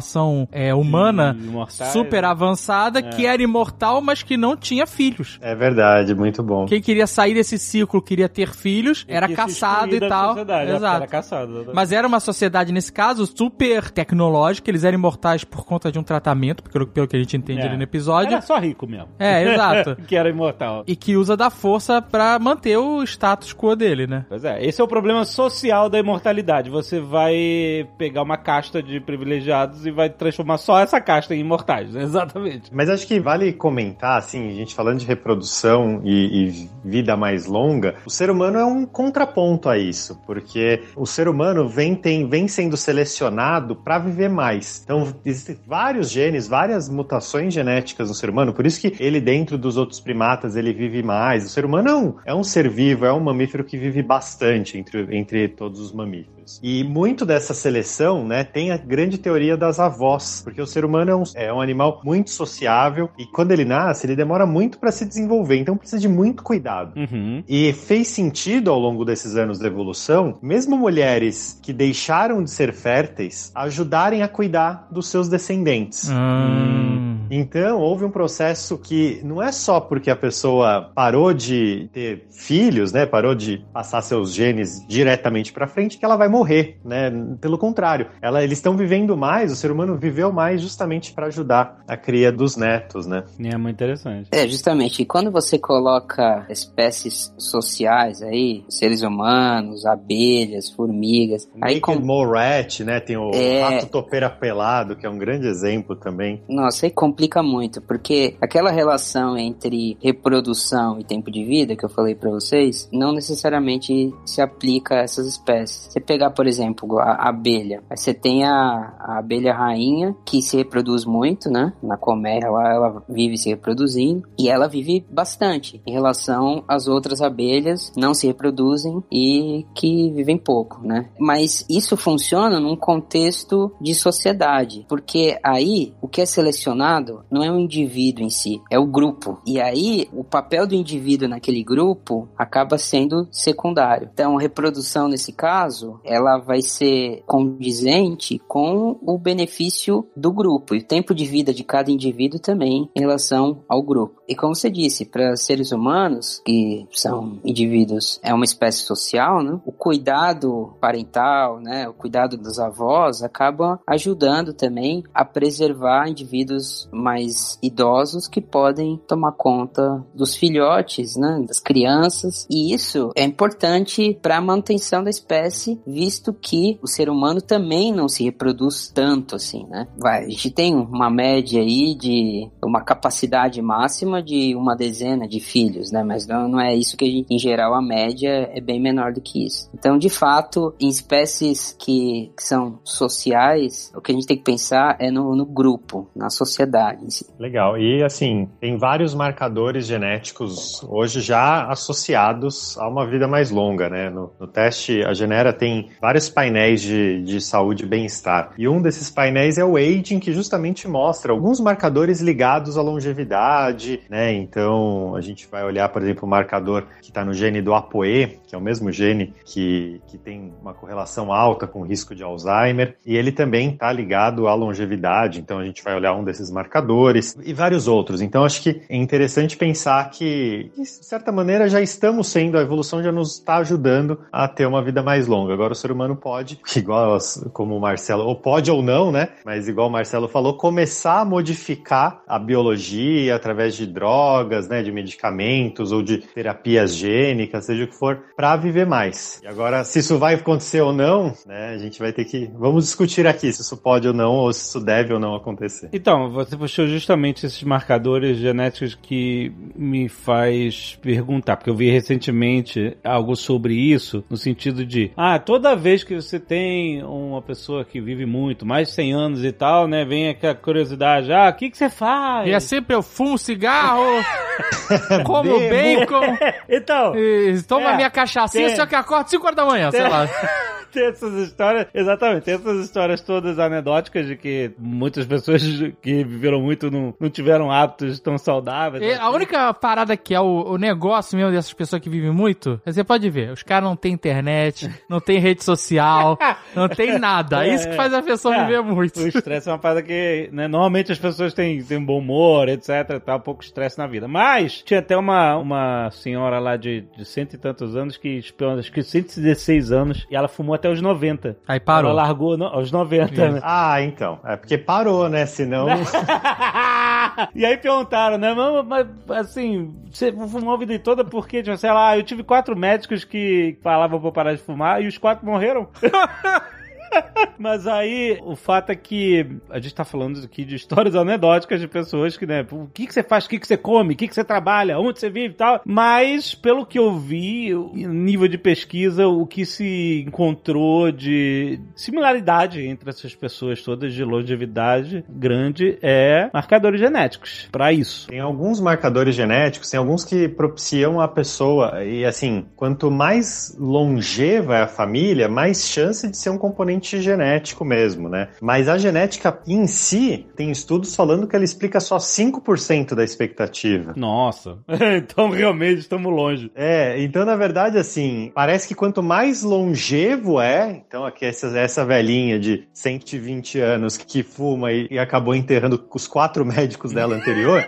[0.52, 1.92] é, humana imortais.
[1.92, 5.38] super avançada, que era imortal, mas que não tinha filhos.
[5.42, 6.66] É verdade, muito bom.
[6.66, 10.38] Quem queria sair desse ciclo, queria ter filhos, E era caçado e tal.
[10.40, 10.96] Exato.
[10.98, 11.72] Era caçado.
[11.74, 14.70] Mas era uma sociedade, nesse caso, super tecnológica.
[14.70, 17.68] Eles eram imortais por conta de um tratamento, pelo, pelo que a gente entende É.
[17.68, 18.34] ali no episódio.
[18.34, 19.08] Era só rico mesmo.
[19.20, 19.96] É, exato.
[20.08, 20.84] que era imortal.
[20.88, 24.26] E que usa da força pra manter o status quo dele, né?
[24.30, 26.70] Pois é, esse é o problema social da imortalidade.
[26.70, 31.92] Você vai pegar uma casta de privilegiados e vai transformar só essa casta em imortais.
[31.94, 32.04] né?
[32.08, 32.74] Exatamente.
[32.74, 37.46] Mas acho que vale comentar, assim, a gente falando de reprodução e, e vida mais
[37.46, 42.28] longa, o ser humano é um contraponto a isso, porque o ser humano vem, tem,
[42.28, 44.82] vem sendo selecionado para viver mais.
[44.84, 49.58] Então, existem vários genes, várias mutações genéticas no ser humano, por isso que ele, dentro
[49.58, 51.46] dos outros primatas, ele vive mais.
[51.46, 54.78] O ser humano é um, é um ser vivo, é um mamífero que vive bastante
[54.78, 56.37] entre, entre todos os mamíferos.
[56.62, 61.12] E muito dessa seleção, né, tem a grande teoria das avós, porque o ser humano
[61.12, 64.92] é um, é um animal muito sociável e quando ele nasce, ele demora muito para
[64.92, 66.94] se desenvolver, então precisa de muito cuidado.
[66.98, 67.44] Uhum.
[67.48, 72.74] E fez sentido ao longo desses anos da evolução, mesmo mulheres que deixaram de ser
[72.74, 76.10] férteis ajudarem a cuidar dos seus descendentes.
[76.10, 76.97] Hum.
[77.30, 82.92] Então, houve um processo que não é só porque a pessoa parou de ter filhos,
[82.92, 87.12] né, parou de passar seus genes diretamente para frente, que ela vai morrer, né?
[87.42, 91.84] Pelo contrário, ela, eles estão vivendo mais, o ser humano viveu mais justamente para ajudar
[91.88, 93.24] a cria dos netos, né?
[93.44, 94.30] É muito interessante.
[94.32, 95.02] É, justamente.
[95.02, 101.96] E quando você coloca espécies sociais aí, seres humanos, abelhas, formigas, aí com...
[102.00, 103.00] Mole Rat, né?
[103.00, 103.62] Tem o É.
[103.62, 106.42] rato topeira pelado, que é um grande exemplo também.
[106.48, 111.90] Nossa, aí complica muito, porque aquela relação entre reprodução e tempo de vida que eu
[111.90, 115.88] falei pra vocês, não necessariamente se aplica a essas espécies.
[115.90, 121.06] Você pegar, por exemplo, a abelha, você tem a, a abelha rainha que se reproduz
[121.06, 121.74] muito, né?
[121.82, 127.20] Na colmeia lá ela vive se reproduzindo e ela vive bastante em relação às outras
[127.20, 131.10] abelhas não se reproduzem e que vivem pouco, né?
[131.20, 137.52] Mas isso funciona num contexto de sociedade, porque aí o que é selecionado não é
[137.52, 139.42] o indivíduo em si, é o grupo.
[139.46, 144.10] E aí o papel do indivíduo naquele grupo acaba sendo secundário.
[144.12, 150.84] Então, reprodução nesse caso, ela vai ser condizente com o benefício do grupo e o
[150.84, 154.17] tempo de vida de cada indivíduo também em relação ao grupo.
[154.28, 159.60] E como você disse, para seres humanos, que são indivíduos, é uma espécie social, né?
[159.66, 161.88] O cuidado parental, né?
[161.88, 169.32] O cuidado dos avós acaba ajudando também a preservar indivíduos mais idosos que podem tomar
[169.32, 171.44] conta dos filhotes, né?
[171.48, 172.46] Das crianças.
[172.50, 177.94] E isso é importante para a manutenção da espécie, visto que o ser humano também
[177.94, 179.88] não se reproduz tanto assim, né?
[179.98, 185.40] Vai, a gente tem uma média aí de uma capacidade máxima de uma dezena de
[185.40, 186.04] filhos, né?
[186.04, 189.22] Mas não, não é isso que gente, em geral, a média é bem menor do
[189.22, 189.70] que isso.
[189.74, 194.44] Então, de fato, em espécies que, que são sociais, o que a gente tem que
[194.44, 197.26] pensar é no, no grupo, na sociedade em si.
[197.40, 197.78] Legal.
[197.78, 204.10] E assim, tem vários marcadores genéticos hoje já associados a uma vida mais longa, né?
[204.10, 208.54] No, no teste, a Genera tem vários painéis de, de saúde e bem-estar.
[208.58, 214.02] E um desses painéis é o aging, que justamente mostra alguns marcadores ligados à longevidade,
[214.10, 214.34] né?
[214.34, 218.40] Então, a gente vai olhar, por exemplo, o marcador que está no gene do ApoE,
[218.48, 222.24] que é o mesmo gene que, que tem uma correlação alta com o risco de
[222.24, 226.52] Alzheimer, e ele também está ligado à longevidade, então a gente vai olhar um desses
[226.52, 228.22] marcadores e vários outros.
[228.22, 233.02] Então acho que é interessante pensar que, de certa maneira, já estamos sendo, a evolução
[233.04, 235.54] já nos está ajudando a ter uma vida mais longa.
[235.54, 237.18] Agora o ser humano pode, igual
[237.54, 239.30] como o Marcelo, ou pode ou não, né?
[239.46, 244.92] Mas igual o Marcelo falou, começar a modificar a biologia através de drogas, né, de
[244.92, 249.42] medicamentos ou de terapias gênicas, seja o que for, para viver mais.
[249.44, 252.48] E agora, se isso vai acontecer ou não, né, a gente vai ter que.
[252.54, 255.90] Vamos discutir aqui se isso pode ou não, ou se isso deve ou não acontecer.
[255.92, 262.96] Então, você puxou justamente esses marcadores genéticos que me faz perguntar, porque eu vi recentemente
[263.04, 268.00] algo sobre isso, no sentido de, ah, toda vez que você tem uma pessoa que
[268.00, 271.72] vive muito, mais de 100 anos e tal, né, vem aquela curiosidade, ah, o que,
[271.72, 272.48] que você faz?
[272.48, 273.87] E é sempre eu fumo cigarro,
[275.26, 276.38] como bacon,
[276.70, 278.76] então, e tomo É, minha cachaçinha, tem.
[278.76, 280.28] só que acordo 5 horas da manhã, sei lá.
[280.98, 285.62] tem essas histórias, exatamente, tem essas histórias todas anedóticas de que muitas pessoas
[286.02, 289.04] que viveram muito não, não tiveram hábitos tão saudáveis.
[289.04, 292.82] E a única parada que é o, o negócio mesmo dessas pessoas que vivem muito,
[292.86, 296.38] você pode ver, os caras não têm internet, não tem rede social,
[296.76, 297.66] não tem nada.
[297.66, 299.20] É isso que faz a pessoa É, viver muito.
[299.20, 303.20] O estresse é uma parada que, né, normalmente as pessoas têm, têm bom humor, etc,
[303.24, 304.28] tá um pouco estresse na vida.
[304.28, 308.40] Mas, tinha até uma, uma senhora lá de, de cento e tantos anos que,
[308.80, 311.58] acho que 116 anos, e ela fumou até os 90.
[311.68, 312.12] Aí parou.
[312.12, 313.52] Ela largou no- aos 90, Isso.
[313.54, 313.60] né?
[313.64, 314.40] Ah, então.
[314.44, 315.46] É porque parou, né?
[315.46, 315.88] Senão.
[317.54, 318.54] e aí perguntaram, né?
[318.54, 318.86] Mas,
[319.28, 323.24] mas, assim, você fumou a vida toda porque, tipo, sei lá, eu tive quatro médicos
[323.24, 325.88] que falavam pra parar de fumar e os quatro morreram.
[327.58, 331.88] Mas aí, o fato é que a gente tá falando aqui de histórias anedóticas de
[331.88, 334.28] pessoas que, né, o que que você faz, o que que você come, o que
[334.28, 335.82] que você trabalha, onde você vive e tal.
[335.86, 343.10] Mas, pelo que eu vi, nível de pesquisa, o que se encontrou de similaridade entre
[343.10, 348.28] essas pessoas todas de longevidade grande é marcadores genéticos para isso.
[348.28, 352.04] Tem alguns marcadores genéticos, tem alguns que propiciam a pessoa.
[352.04, 357.86] E assim, quanto mais longeva é a família, mais chance de ser um componente genético
[357.86, 358.50] mesmo, né?
[358.62, 364.14] Mas a genética em si, tem estudos falando que ela explica só 5% da expectativa.
[364.16, 364.80] Nossa,
[365.18, 366.72] então realmente estamos longe.
[366.76, 372.06] É, então na verdade, assim, parece que quanto mais longevo é, então aqui essa, essa
[372.06, 377.86] velhinha de 120 anos que fuma e, e acabou enterrando os quatro médicos dela anterior.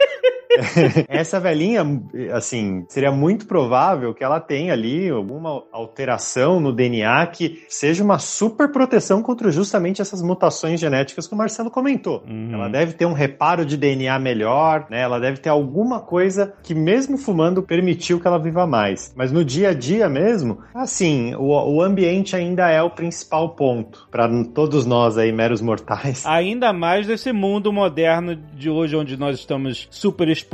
[1.08, 1.86] Essa velhinha,
[2.34, 8.20] assim, seria muito provável que ela tenha ali alguma alteração no DNA que seja uma
[8.20, 12.24] super proteção contra justamente essas mutações genéticas que o Marcelo comentou.
[12.28, 12.54] Uhum.
[12.54, 15.02] Ela deve ter um reparo de DNA melhor, né?
[15.02, 19.14] Ela deve ter alguma coisa que mesmo fumando permitiu que ela viva mais.
[19.16, 24.08] Mas no dia a dia mesmo, assim, o, o ambiente ainda é o principal ponto
[24.12, 26.26] para todos nós aí meros mortais.
[26.26, 30.49] Ainda mais nesse mundo moderno de hoje, onde nós estamos super expostos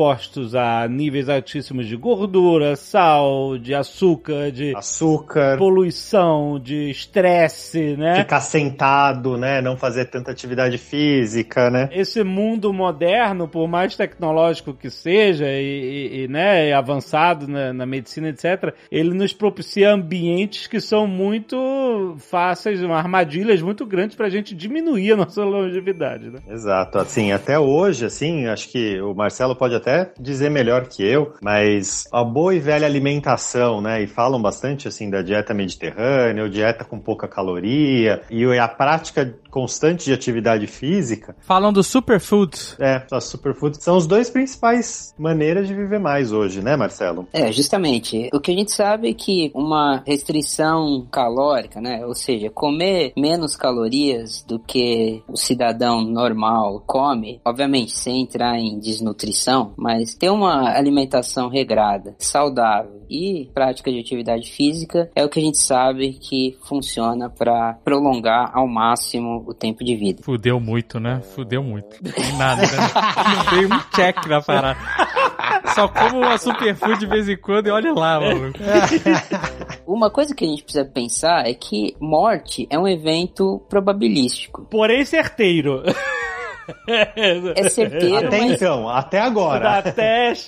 [0.55, 8.15] a níveis altíssimos de gordura, sal, de açúcar, de Açúcar, poluição, de estresse, né?
[8.15, 9.61] ficar sentado, né?
[9.61, 11.89] Não fazer tanta atividade física, né?
[11.91, 17.85] Esse mundo moderno, por mais tecnológico que seja e, e- e, né, avançado na, na
[17.85, 24.55] medicina, etc., ele nos propicia ambientes que são muito fáceis, armadilhas muito grandes pra gente
[24.55, 26.39] diminuir a nossa longevidade, né?
[26.49, 29.84] Exato, assim, até hoje, assim, acho que o Marcelo pode até
[30.19, 35.09] dizer melhor que eu, mas a boa e velha alimentação, né, e falam bastante, assim,
[35.09, 41.33] da dieta mediterrânea, ou dieta com pouca caloria, e a prática constante de atividade física,
[41.39, 42.75] Falam do superfood.
[42.77, 47.25] é, as superfoods, são os dois principais maneiras de viver mais hoje, né, Marcelo?
[47.31, 48.29] É, justamente.
[48.33, 52.05] O que a gente sabe é que uma restrição calórica, né?
[52.05, 58.77] Ou seja, comer menos calorias do que o cidadão normal come, obviamente sem entrar em
[58.77, 65.39] desnutrição, mas ter uma alimentação regrada, saudável e prática de atividade física é o que
[65.39, 70.23] a gente sabe que funciona para prolongar ao máximo o tempo de vida.
[70.23, 71.21] Fudeu muito, né?
[71.35, 71.97] Fudeu muito.
[72.01, 72.77] Não tem nada, né?
[73.35, 74.79] Não tem um check na parada.
[75.73, 78.59] Só como uma superfood de vez em quando e olha lá, maluco.
[79.85, 84.65] Uma coisa que a gente precisa pensar é que morte é um evento probabilístico.
[84.69, 85.83] Porém, certeiro.
[87.55, 89.83] É certeiro, Até mas então, até agora,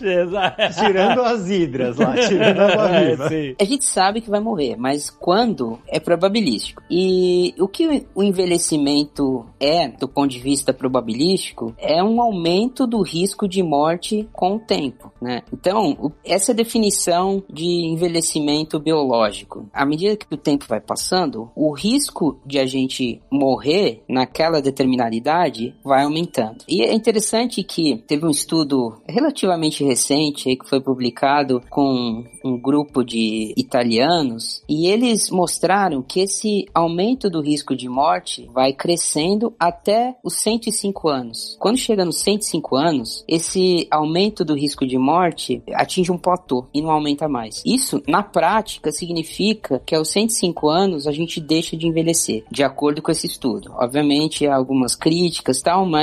[0.01, 0.79] exato.
[0.79, 3.29] tirando as hidras lá, tirando a É, viva.
[3.29, 3.55] sim.
[3.59, 6.81] a gente sabe que vai morrer, mas quando é probabilístico.
[6.89, 13.01] E o que o envelhecimento é, do ponto de vista probabilístico, é um aumento do
[13.01, 15.11] risco de morte com o tempo.
[15.21, 15.41] né?
[15.51, 19.67] Então, essa é a definição de envelhecimento biológico.
[19.73, 25.15] À medida que o tempo vai passando, o risco de a gente morrer naquela determinada
[25.15, 26.63] idade vai aumentando.
[26.67, 33.03] E é interessante que teve um estudo relativamente recente que foi publicado com um grupo
[33.03, 40.15] de italianos e eles mostraram que esse aumento do risco de morte vai crescendo até
[40.23, 41.57] os 105 anos.
[41.59, 46.81] Quando chega nos 105 anos, esse aumento do risco de morte atinge um platô e
[46.81, 47.61] não aumenta mais.
[47.65, 53.01] Isso, na prática, significa que aos 105 anos a gente deixa de envelhecer, de acordo
[53.01, 53.73] com esse estudo.
[53.77, 55.96] Obviamente, há algumas críticas tal, mas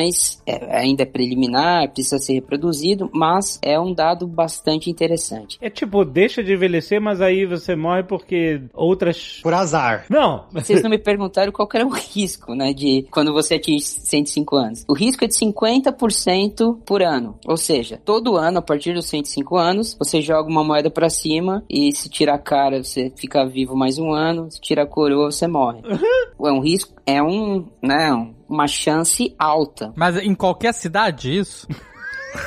[0.46, 5.58] é, ainda é preliminar, precisa ser reproduzido, mas é um dado bastante interessante.
[5.60, 9.40] É tipo, deixa de envelhecer, mas aí você morre porque outras.
[9.42, 10.06] Por azar.
[10.08, 10.44] Não!
[10.52, 14.84] Vocês não me perguntaram qual era o risco, né, de quando você atinge 105 anos.
[14.88, 17.38] O risco é de 50% por ano.
[17.46, 21.64] Ou seja, todo ano, a partir dos 105 anos, você joga uma moeda pra cima
[21.68, 25.30] e se tira a cara, você fica vivo mais um ano, se tira a coroa,
[25.30, 25.80] você morre.
[25.84, 28.10] É um risco, é um, né,
[28.54, 29.92] uma chance alta.
[29.96, 31.66] Mas em qualquer cidade, isso?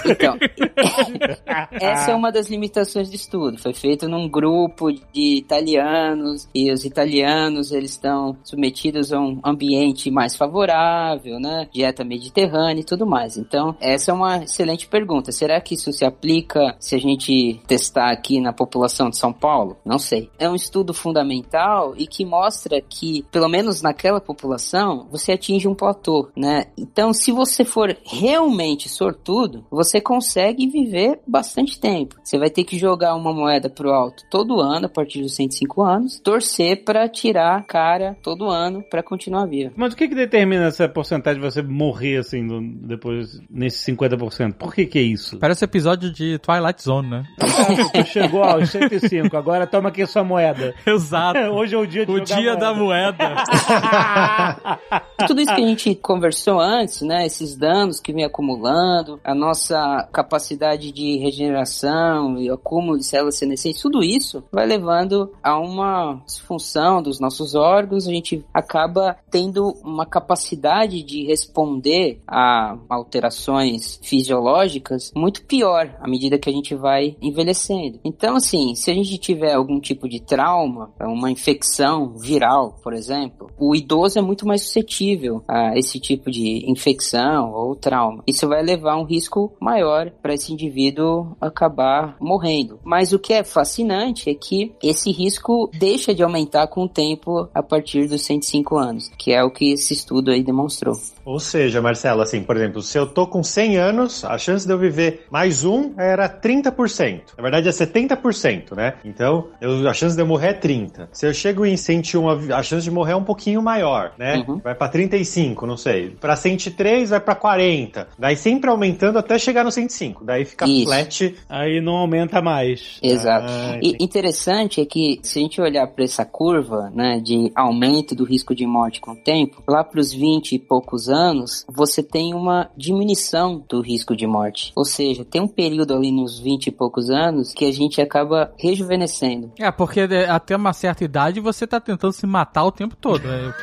[0.06, 0.38] Então,
[1.72, 3.58] essa é uma das limitações do estudo.
[3.58, 10.10] Foi feito num grupo de italianos e os italianos eles estão submetidos a um ambiente
[10.12, 11.68] mais favorável, né?
[11.72, 13.38] Dieta mediterrânea e tudo mais.
[13.38, 15.32] Então, essa é uma excelente pergunta.
[15.32, 19.78] Será que isso se aplica se a gente testar aqui na população de São Paulo?
[19.86, 20.30] Não sei.
[20.40, 25.76] É um estudo fundamental e que mostra que, pelo menos naquela população, você atinge um
[25.76, 26.66] platô, né?
[26.78, 32.16] Então, se você for realmente sortudo, você consegue viver bastante tempo.
[32.24, 35.82] Você vai ter que jogar uma moeda pro alto todo ano, a partir dos 105
[35.84, 39.74] anos, torcer pra tirar a cara todo ano pra continuar vivo.
[39.78, 42.46] Mas o que que determina essa porcentagem de você morrer assim
[42.82, 44.54] depois nesse 50%?
[44.54, 45.38] Por que que é isso?
[45.38, 47.24] Parece episódio de Twilight Zone, né?
[47.40, 50.74] Ah, tu chegou aos 105, agora toma aqui a sua moeda.
[50.86, 51.38] Exato.
[51.54, 53.30] Hoje é o dia de O jogar dia da moeda.
[53.30, 54.80] moeda.
[55.28, 57.26] Tudo isso que a gente conversou antes, né?
[57.26, 59.67] Esses danos que vem acumulando, a nossa
[60.12, 67.02] capacidade de regeneração e acúmulo de células senescentes, tudo isso vai levando a uma disfunção
[67.02, 68.08] dos nossos órgãos.
[68.08, 76.38] A gente acaba tendo uma capacidade de responder a alterações fisiológicas muito pior à medida
[76.38, 78.00] que a gente vai envelhecendo.
[78.04, 83.50] Então, assim, se a gente tiver algum tipo de trauma, uma infecção viral, por exemplo,
[83.58, 88.24] o idoso é muito mais suscetível a esse tipo de infecção ou trauma.
[88.28, 92.80] Isso vai levar a um risco maior para esse indivíduo acabar morrendo.
[92.84, 97.48] Mas o que é fascinante é que esse risco deixa de aumentar com o tempo
[97.54, 100.96] a partir dos 105 anos, que é o que esse estudo aí demonstrou.
[101.26, 104.72] Ou seja, Marcelo, assim, por exemplo, se eu tô com 100 anos, a chance de
[104.72, 107.22] eu viver mais um era 30%.
[107.38, 108.94] Na verdade é 70%, né?
[109.04, 111.10] Então, eu- a chance de eu morrer é 30.
[111.12, 114.44] Se eu chego em 101, a- chance de morrer é um pouquinho maior, né?
[114.48, 114.60] Uhum.
[114.64, 116.12] Vai pra 35, não sei.
[116.12, 118.08] Pra 103 vai pra 40.
[118.18, 120.24] Daí sempre aumentando até chegar no 105.
[120.24, 120.86] Daí fica Isso.
[120.86, 121.36] flat.
[121.50, 123.00] Aí não aumenta mais.
[123.02, 123.48] Exato.
[123.50, 128.16] Ah, e interessante é que se a gente olhar para essa curva, né, de aumento
[128.16, 132.02] do risco de morte com o tempo, lá para os 20 e poucos anos, você
[132.02, 134.72] tem uma diminuição do risco de morte.
[134.76, 138.54] Ou seja, tem um período ali nos 20 e poucos anos que a gente acaba
[138.58, 139.52] rejuvenescendo.
[139.60, 143.54] É, porque até uma certa idade você tá tentando se matar o tempo todo, né?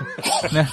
[0.55, 0.67] né?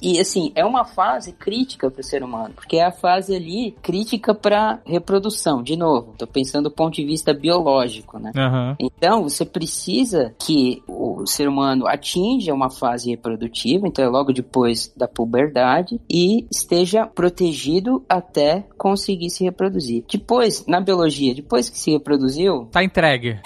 [0.00, 3.76] E assim, é uma fase crítica para o ser humano, porque é a fase ali
[3.82, 5.62] crítica para reprodução.
[5.62, 8.32] De novo, tô pensando do ponto de vista biológico, né?
[8.36, 8.76] Aham.
[8.78, 14.92] Então, você precisa que o ser humano atinja uma fase reprodutiva, então é logo depois
[14.96, 20.04] da puberdade, e esteja protegido até conseguir se reproduzir.
[20.10, 23.38] Depois, na biologia, depois que se reproduziu, Tá entregue.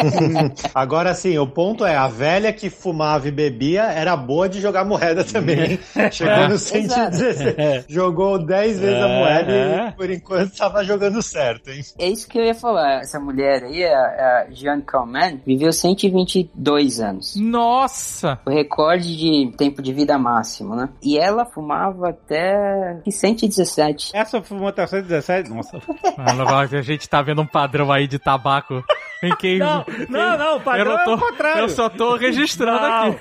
[0.74, 4.84] Agora sim, o ponto é, a velha que fumava e bebia era boa de jogar
[4.84, 5.78] moeda também.
[6.10, 7.84] Chegou no 116.
[7.88, 11.80] Jogou 10 vezes a moeda e por enquanto tava jogando certo, hein?
[11.98, 13.00] é isso que eu ia falar.
[13.00, 17.36] Essa mulher aí, a, a Jeanne Calment, viveu 122 anos.
[17.36, 18.40] Nossa!
[18.44, 20.88] O recorde de tempo de vida máximo, né?
[21.00, 24.10] E ela fumava até 117.
[24.14, 25.48] Essa fumou até 117?
[25.48, 25.78] Nossa.
[26.16, 28.82] A gente tá vendo um padrão aí de tabaco.
[29.22, 31.60] Em quem, Não, quem- não, não, o eu, padrão não tô, é o contrário.
[31.62, 33.08] eu só tô registrando Não.
[33.10, 33.18] aqui.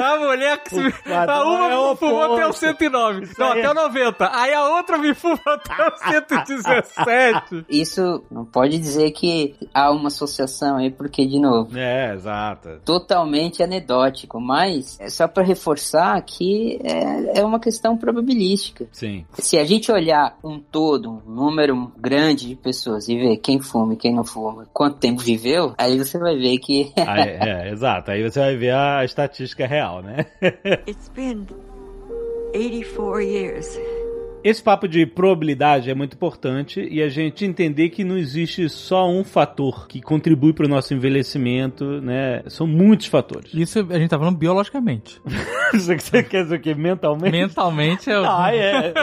[0.00, 0.94] A mulher que se.
[1.10, 2.60] A uma é me fumou até o oposto.
[2.60, 3.22] 109.
[3.24, 4.30] Isso Não, aí até o 90.
[4.32, 7.64] Aí a outra me fumou até o 117.
[7.68, 12.80] Isso não pode dizer que há uma associação aí, porque, de novo, É, exato.
[12.84, 18.86] totalmente anedótico, mas é só para reforçar que é, é uma questão probabilística.
[18.92, 19.24] Sim.
[19.34, 23.94] Se a gente olhar um todo, um número grande de pessoas e ver quem fuma
[23.94, 28.10] e quem não fuma, quanto tempo viveu, aí você vai ver que Aí, é, exato.
[28.10, 30.26] Aí você vai ver a estatística real, né?
[30.86, 31.46] It's been
[32.54, 33.78] 84 years.
[34.44, 39.08] Esse papo de probabilidade é muito importante e a gente entender que não existe só
[39.08, 42.42] um fator que contribui para o nosso envelhecimento, né?
[42.48, 43.52] São muitos fatores.
[43.54, 45.20] Isso a gente tá falando biologicamente.
[45.72, 46.74] Isso que você quer dizer o quê?
[46.74, 47.32] Mentalmente?
[47.32, 48.16] Mentalmente é.
[48.26, 48.94] Aí é,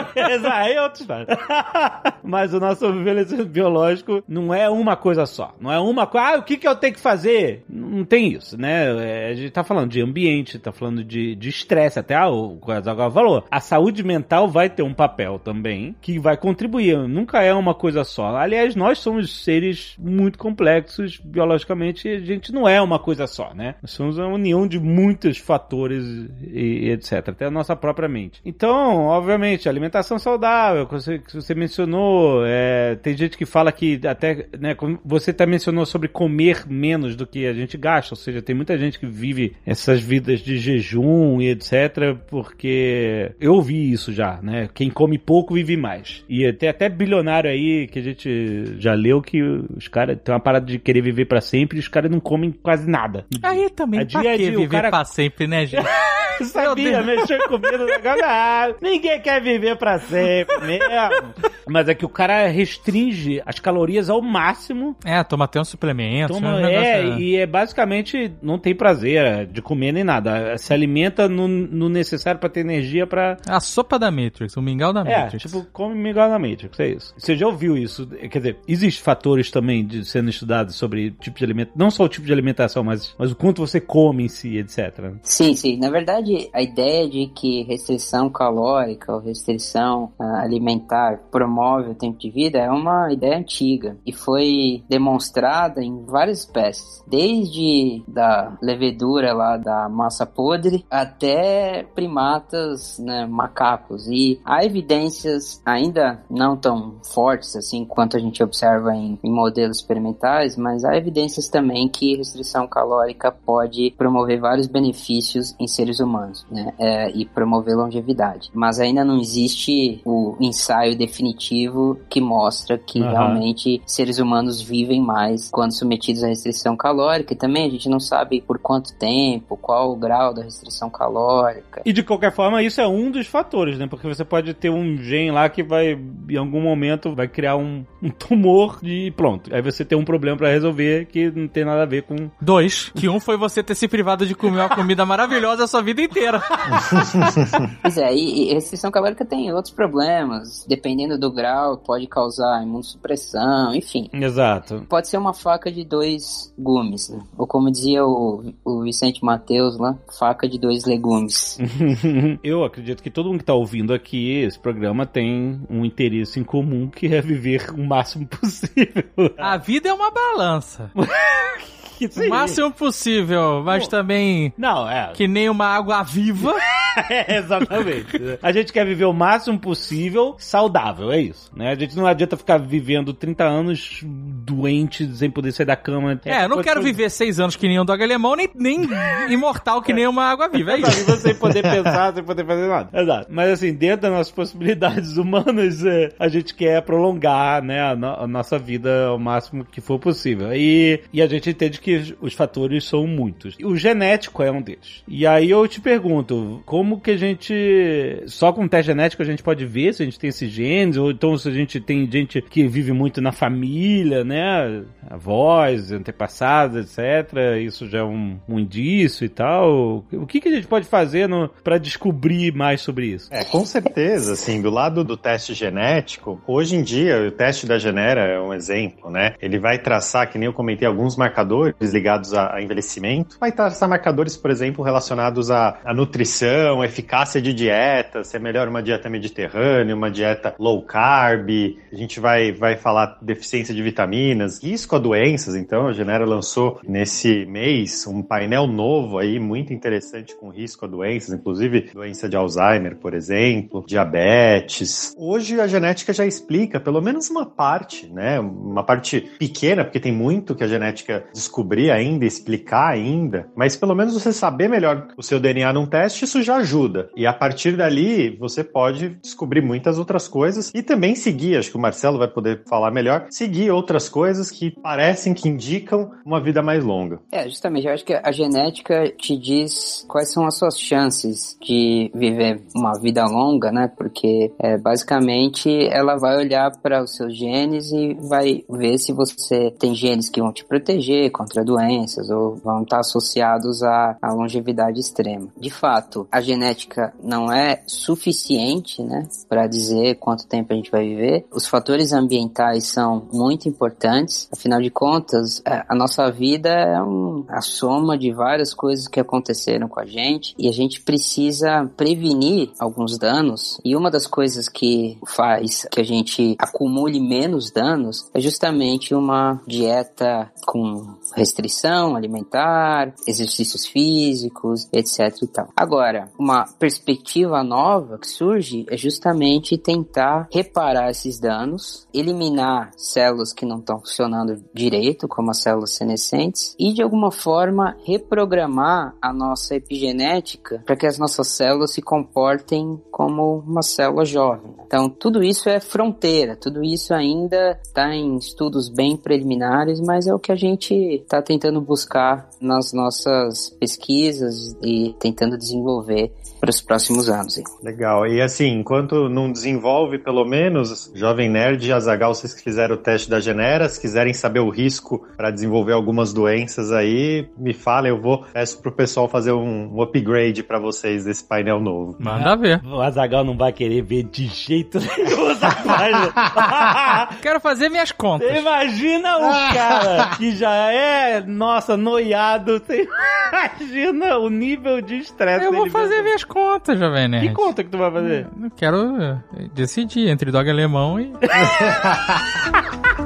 [0.44, 1.26] aí é história.
[2.22, 5.54] Mas o nosso envelhecimento biológico não é uma coisa só.
[5.60, 6.26] Não é uma coisa.
[6.28, 7.64] Ah, o que, que eu tenho que fazer?
[7.68, 8.84] Não tem isso, né?
[9.04, 11.98] É, A gente tá falando de ambiente, tá falando de de estresse.
[11.98, 13.44] Até ah, o Azaghal falou.
[13.50, 16.96] A saúde mental vai ter um papel também que vai contribuir.
[17.08, 18.36] Nunca é uma coisa só.
[18.36, 22.08] Aliás, nós somos seres muito complexos biologicamente.
[22.08, 23.74] A gente não é uma coisa só, né?
[23.82, 26.04] Nós somos uma união de muitos fatores
[26.42, 27.28] e, e etc.
[27.28, 28.40] Até a nossa própria mente.
[28.44, 34.00] Então, obviamente, alimentação saudável, que você, que você mencionou, é, tem gente que fala que
[34.06, 38.42] até, né, você até mencionou sobre comer menos do que a gente gasta, ou seja,
[38.42, 44.12] tem muita gente que vive essas vidas de jejum e etc, porque eu ouvi isso
[44.12, 44.68] já, né?
[44.74, 46.24] Quem come pouco vive mais.
[46.28, 50.40] E tem até bilionário aí que a gente já leu que os caras tem uma
[50.40, 53.24] parada de querer viver pra sempre e os caras não comem quase nada.
[53.42, 55.86] Aí também, pra dia a que dia, viver cara- pra sempre, né, gente?
[56.44, 58.24] Sabia, mexer comigo no negócio.
[58.24, 61.34] Ah, ninguém quer viver pra sempre mesmo.
[61.68, 64.96] Mas é que o cara restringe as calorias ao máximo.
[65.04, 66.32] É, toma até um suplemento.
[66.34, 70.56] Toma, um é, negócio- e é basicamente não tem prazer é, de comer nem nada.
[70.58, 73.36] Se alimenta no, no necessário pra ter energia pra.
[73.48, 75.42] A sopa da Matrix, o mingau da É, Matrix.
[75.44, 77.14] tipo, come mingau na Matrix, é isso.
[77.16, 78.06] Você já ouviu isso?
[78.06, 82.08] Quer dizer, existem fatores também de sendo estudados sobre tipo de alimentação, não só o
[82.08, 85.12] tipo de alimentação, mas, mas o quanto você come em si, etc.
[85.22, 85.76] Sim, sim.
[85.78, 92.18] Na verdade, a ideia de que restrição calórica ou restrição ah, alimentar promove o tempo
[92.18, 99.32] de vida é uma ideia antiga e foi demonstrada em várias espécies, desde da levedura
[99.32, 104.06] lá da massa podre até primatas, né, macacos.
[104.08, 109.78] E há evidências ainda não tão fortes assim quanto a gente observa em, em modelos
[109.78, 116.19] experimentais, mas há evidências também que restrição calórica pode promover vários benefícios em seres humanos,
[116.50, 116.72] né?
[116.78, 118.50] É, e promover longevidade.
[118.54, 123.10] Mas ainda não existe o ensaio definitivo que mostra que Aham.
[123.10, 127.32] realmente seres humanos vivem mais quando submetidos à restrição calórica.
[127.32, 131.82] E também a gente não sabe por quanto tempo, qual o grau da restrição calórica.
[131.84, 133.86] E de qualquer forma, isso é um dos fatores, né?
[133.86, 135.98] Porque você pode ter um gene lá que vai,
[136.28, 139.54] em algum momento, vai criar um, um tumor e pronto.
[139.54, 142.30] Aí você tem um problema pra resolver que não tem nada a ver com.
[142.40, 145.82] Dois, que um foi você ter se privado de comer uma comida maravilhosa a sua
[145.82, 146.09] vida inteira.
[147.82, 150.64] Pois é, e, e restrição calórica tem outros problemas.
[150.68, 154.08] Dependendo do grau, pode causar imunossupressão, enfim.
[154.12, 154.86] Exato.
[154.88, 157.20] Pode ser uma faca de dois gumes, né?
[157.36, 161.58] Ou como dizia o, o Vicente Mateus lá, faca de dois legumes.
[162.42, 166.44] Eu acredito que todo mundo que tá ouvindo aqui, esse programa, tem um interesse em
[166.44, 169.04] comum que é viver o máximo possível.
[169.38, 170.90] A vida é uma balança.
[172.06, 175.12] O máximo possível, mas também Não, é.
[175.14, 176.54] que nem uma água viva.
[177.08, 178.18] É, exatamente.
[178.42, 181.48] A gente quer viver o máximo possível saudável, é isso.
[181.54, 181.70] Né?
[181.70, 186.20] A gente não adianta ficar vivendo 30 anos doente, sem poder sair da cama.
[186.24, 188.88] É, eu não quero viver seis anos que nem um dog alemão, nem, nem
[189.30, 190.72] imortal que nem uma água viva.
[190.72, 191.16] É isso.
[191.18, 192.88] sem poder pensar, sem poder fazer nada.
[193.00, 193.26] Exato.
[193.30, 198.14] Mas assim, dentro das nossas possibilidades humanas, é, a gente quer prolongar, né, a, no-
[198.14, 200.52] a nossa vida ao máximo que for possível.
[200.54, 203.56] E, e a gente entende que os- os fatores são muitos.
[203.62, 205.02] O genético é um deles.
[205.08, 209.42] E aí eu te pergunto, como que a gente, só com teste genético a gente
[209.42, 212.40] pode ver se a gente tem esses genes, ou então se a gente tem gente
[212.42, 217.60] que vive muito na família, né, avós, antepassados, etc.
[217.64, 220.04] Isso já é um, um indício e tal.
[220.12, 221.28] O que, que a gente pode fazer
[221.62, 223.28] pra descobrir mais sobre isso?
[223.32, 227.78] É, com certeza, assim, do lado do teste genético, hoje em dia o teste da
[227.78, 229.34] Genera é um exemplo, né?
[229.40, 233.36] Ele vai traçar, que nem eu comentei, alguns marcadores ligados a, envelhecimento.
[233.40, 238.68] Vai traçar marcadores, por exemplo, relacionados à, à nutrição, eficácia de dieta, se é melhor
[238.68, 241.48] uma dieta mediterrânea, uma dieta low carb.
[241.92, 245.54] A gente vai, vai falar deficiência de vitaminas risco a doenças.
[245.54, 250.88] Então, a Genera lançou nesse mês um painel novo aí, muito interessante com risco a
[250.88, 255.14] doenças, inclusive doença de Alzheimer, por exemplo, diabetes.
[255.16, 258.38] Hoje a genética já explica pelo menos uma parte, né?
[258.40, 261.24] Uma parte pequena, porque tem muito que a genética
[261.60, 266.24] descobrir ainda, explicar ainda, mas pelo menos você saber melhor o seu DNA num teste,
[266.24, 267.10] isso já ajuda.
[267.14, 271.76] E a partir dali, você pode descobrir muitas outras coisas e também seguir, acho que
[271.76, 276.62] o Marcelo vai poder falar melhor, seguir outras coisas que parecem que indicam uma vida
[276.62, 277.20] mais longa.
[277.30, 282.10] É, justamente, eu acho que a genética te diz quais são as suas chances de
[282.14, 283.90] viver uma vida longa, né?
[283.96, 289.70] Porque é, basicamente ela vai olhar para os seus genes e vai ver se você
[289.78, 295.00] tem genes que vão te proteger contra doenças ou vão estar associados à, à longevidade
[295.00, 295.48] extrema.
[295.58, 301.04] De fato, a genética não é suficiente, né, para dizer quanto tempo a gente vai
[301.04, 301.46] viver.
[301.52, 304.48] Os fatores ambientais são muito importantes.
[304.52, 309.18] Afinal de contas, é, a nossa vida é um, a soma de várias coisas que
[309.18, 313.80] aconteceram com a gente e a gente precisa prevenir alguns danos.
[313.84, 319.60] E uma das coisas que faz que a gente acumule menos danos é justamente uma
[319.66, 325.68] dieta com restrição alimentar, exercícios físicos, etc e tal.
[325.76, 333.64] Agora, uma perspectiva nova que surge é justamente tentar reparar esses danos, eliminar células que
[333.64, 339.74] não estão funcionando direito, como as células senescentes, e de alguma forma reprogramar a nossa
[339.74, 344.74] epigenética para que as nossas células se comportem como uma célula jovem.
[344.86, 350.34] Então, tudo isso é fronteira, tudo isso ainda está em estudos bem preliminares, mas é
[350.34, 356.80] o que a gente está tentando buscar nas nossas pesquisas e tentando desenvolver para os
[356.80, 357.56] próximos anos.
[357.56, 357.64] Hein?
[357.82, 358.26] Legal.
[358.26, 362.98] E assim, enquanto não desenvolve, pelo menos, Jovem Nerd e Azagal, vocês que fizeram o
[362.98, 368.10] teste da Genera, se quiserem saber o risco para desenvolver algumas doenças aí, me falem,
[368.10, 372.16] eu vou peço pro pessoal fazer um, upgrade para vocês desse painel novo.
[372.18, 372.84] Manda ver.
[372.84, 377.28] O Azagal não vai querer ver de jeito nenhum essa página.
[377.40, 378.58] Quero fazer minhas contas.
[378.58, 382.78] Imagina o cara que já é, nossa, noiado.
[382.78, 383.08] Você
[383.80, 387.48] imagina o nível de estresse Eu vou fazer minhas contas, Jovem Nerd.
[387.48, 388.46] Que conta que tu vai fazer?
[388.62, 389.38] Eu quero eh,
[389.74, 391.32] decidir entre dog alemão e.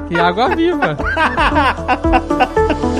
[0.09, 0.97] e água viva.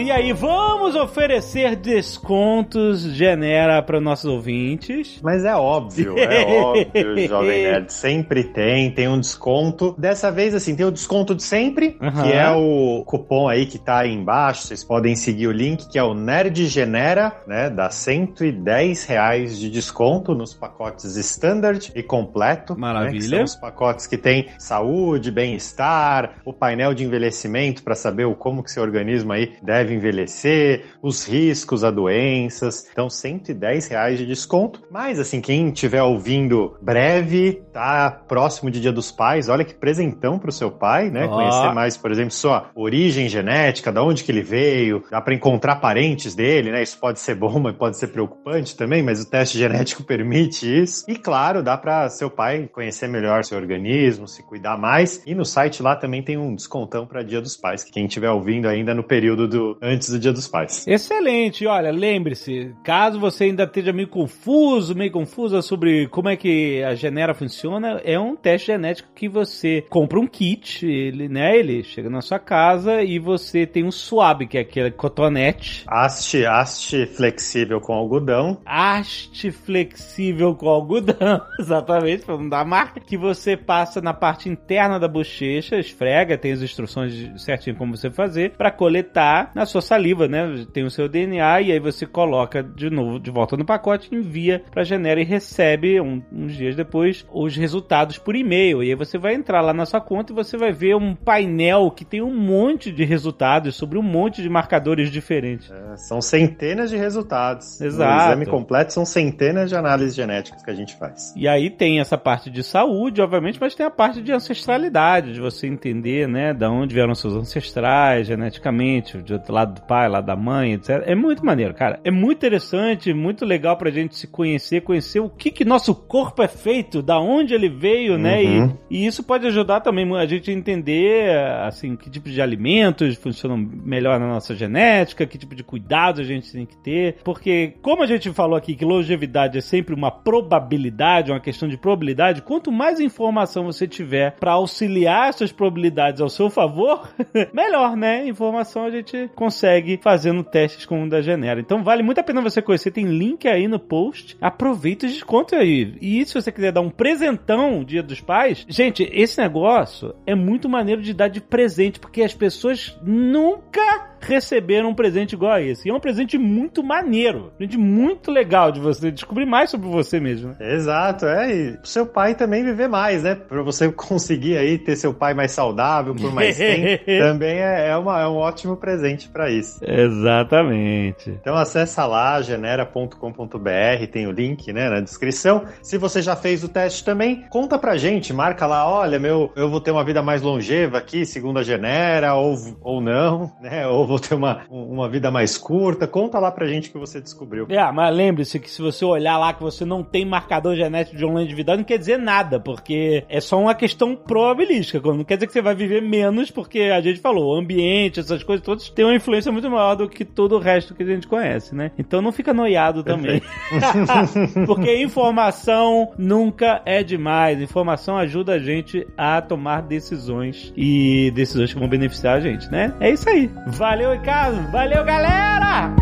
[0.00, 5.20] E aí, vamos oferecer descontos genera para nossos ouvintes.
[5.22, 7.92] Mas é óbvio, é óbvio, Jovem Nerd.
[7.92, 9.94] Sempre tem, tem um desconto.
[9.96, 12.22] Dessa vez, assim, tem o desconto de sempre, Aham.
[12.22, 14.62] que é o cupom aí que tá aí embaixo.
[14.66, 17.70] Vocês podem seguir o link, que é o Nerd Genera, né?
[17.70, 22.74] Dá 110 reais de desconto nos pacotes standard e completo.
[22.74, 23.36] né, Maravilha.
[23.36, 28.62] são os pacotes que tem saúde, bem-estar, o painel de envelhecimento para saber o como
[28.62, 32.88] que seu organismo aí deve envelhecer, os riscos a doenças.
[32.90, 34.82] Então, 110 reais de desconto.
[34.90, 40.38] Mas, assim, quem estiver ouvindo breve, tá próximo de Dia dos Pais, olha que presentão
[40.38, 41.26] pro seu pai, né?
[41.26, 41.36] Ó.
[41.36, 45.76] Conhecer mais, por exemplo, sua origem genética, da onde que ele veio, dá para encontrar
[45.76, 46.82] parentes dele, né?
[46.82, 51.04] Isso pode ser bom, mas pode ser preocupante também, mas o teste genético permite isso.
[51.08, 55.22] E claro, dá para seu pai conhecer melhor seu organismo, se cuidar mais.
[55.26, 58.30] E no site lá também tem um descontão para Dia dos Pais, que quem estiver
[58.30, 59.46] ouvindo ainda no período
[59.82, 60.86] antes do Dia dos Pais.
[60.86, 61.66] Excelente.
[61.66, 66.94] Olha, lembre-se, caso você ainda esteja meio confuso, meio confusa sobre como é que a
[66.94, 72.10] Genera funciona, é um teste genético que você compra um kit, ele, né, ele chega
[72.10, 77.80] na sua casa e você tem um swab, que é aquele cotonete, Haste, haste flexível
[77.80, 78.60] com algodão.
[78.64, 84.98] haste flexível com algodão, exatamente, para não dar marca, que você passa na parte interna
[84.98, 90.28] da bochecha, esfrega, tem as instruções certinho como você fazer, para coletar na sua saliva,
[90.28, 90.66] né?
[90.72, 94.62] Tem o seu DNA e aí você coloca de novo de volta no pacote, envia
[94.70, 98.82] para Genera e recebe um- uns dias depois os resultados por e-mail.
[98.82, 101.90] E aí você vai entrar lá na sua conta e você vai ver um painel
[101.90, 105.70] que tem um monte de resultados sobre um monte de marcadores diferentes.
[105.70, 107.80] É, São centenas de resultados.
[107.80, 108.12] Exato.
[108.12, 111.32] O exame completo são centenas de análises genéticas que a gente faz.
[111.36, 115.40] E aí tem essa parte de saúde, obviamente, mas tem a parte de ancestralidade, de
[115.40, 120.26] você entender, né, da onde vieram seus ancestrais geneticamente, de outro lado do pai, lado
[120.26, 121.02] da mãe, etc.
[121.06, 122.00] É muito maneiro, cara.
[122.04, 126.42] É muito interessante, muito legal pra gente se conhecer, conhecer o que que nosso corpo
[126.42, 128.42] é feito, da onde ele veio, né?
[128.42, 128.76] Uhum.
[128.90, 131.30] E, e isso pode ajudar também a gente a entender,
[131.62, 136.24] assim, que tipo de alimentos funcionam melhor na nossa genética, que tipo de cuidado a
[136.24, 137.16] gente tem que ter.
[137.22, 141.76] Porque, como a gente falou aqui, que longevidade é sempre uma probabilidade, uma questão de
[141.76, 147.08] probabilidade, quanto mais informação você tiver pra auxiliar essas probabilidades ao seu favor,
[147.54, 148.26] melhor, né?
[148.26, 151.60] Informação a gente consegue fazendo testes como o da Genera.
[151.60, 154.36] Então vale muito a pena você conhecer, tem link aí no post.
[154.40, 155.96] Aproveita e desconta aí.
[156.00, 160.68] E se você quiser dar um presentão dia dos pais, gente, esse negócio é muito
[160.68, 165.88] maneiro de dar de presente, porque as pessoas nunca receberam um presente igual a esse.
[165.88, 167.46] E é um presente muito maneiro.
[167.54, 170.54] Um presente muito legal de você descobrir mais sobre você mesmo.
[170.58, 170.74] Né?
[170.74, 171.50] Exato, é.
[171.50, 173.34] E seu pai também viver mais, né?
[173.34, 177.96] Pra você conseguir aí ter seu pai mais saudável por mais tempo, também é, é,
[177.96, 179.80] uma, é um ótimo presente para isso.
[179.84, 181.30] Exatamente.
[181.30, 185.64] Então acessa lá, genera.com.br, tem o link né, na descrição.
[185.82, 189.70] Se você já fez o teste também, conta pra gente, marca lá, olha, meu, eu
[189.70, 193.86] vou ter uma vida mais longeva aqui, segundo a Genera, ou, ou não, né?
[193.86, 196.06] Ou vou ter uma, uma vida mais curta.
[196.06, 197.66] Conta lá pra gente o que você descobriu.
[197.68, 201.24] É, mas lembre-se que se você olhar lá que você não tem marcador genético de
[201.24, 205.00] longevidade, não quer dizer nada, porque é só uma questão probabilística.
[205.00, 208.42] Não quer dizer que você vai viver menos, porque a gente falou, o ambiente, essas
[208.42, 211.26] coisas todas, tem uma influência muito maior do que todo o resto que a gente
[211.26, 211.90] conhece, né?
[211.98, 213.42] Então não fica noiado também.
[214.66, 217.60] porque informação nunca é demais.
[217.60, 222.94] Informação ajuda a gente a tomar decisões e decisões que vão beneficiar a gente, né?
[223.00, 223.50] É isso aí.
[223.66, 224.70] Valeu, Ricardo.
[224.70, 225.94] Valeu, galera!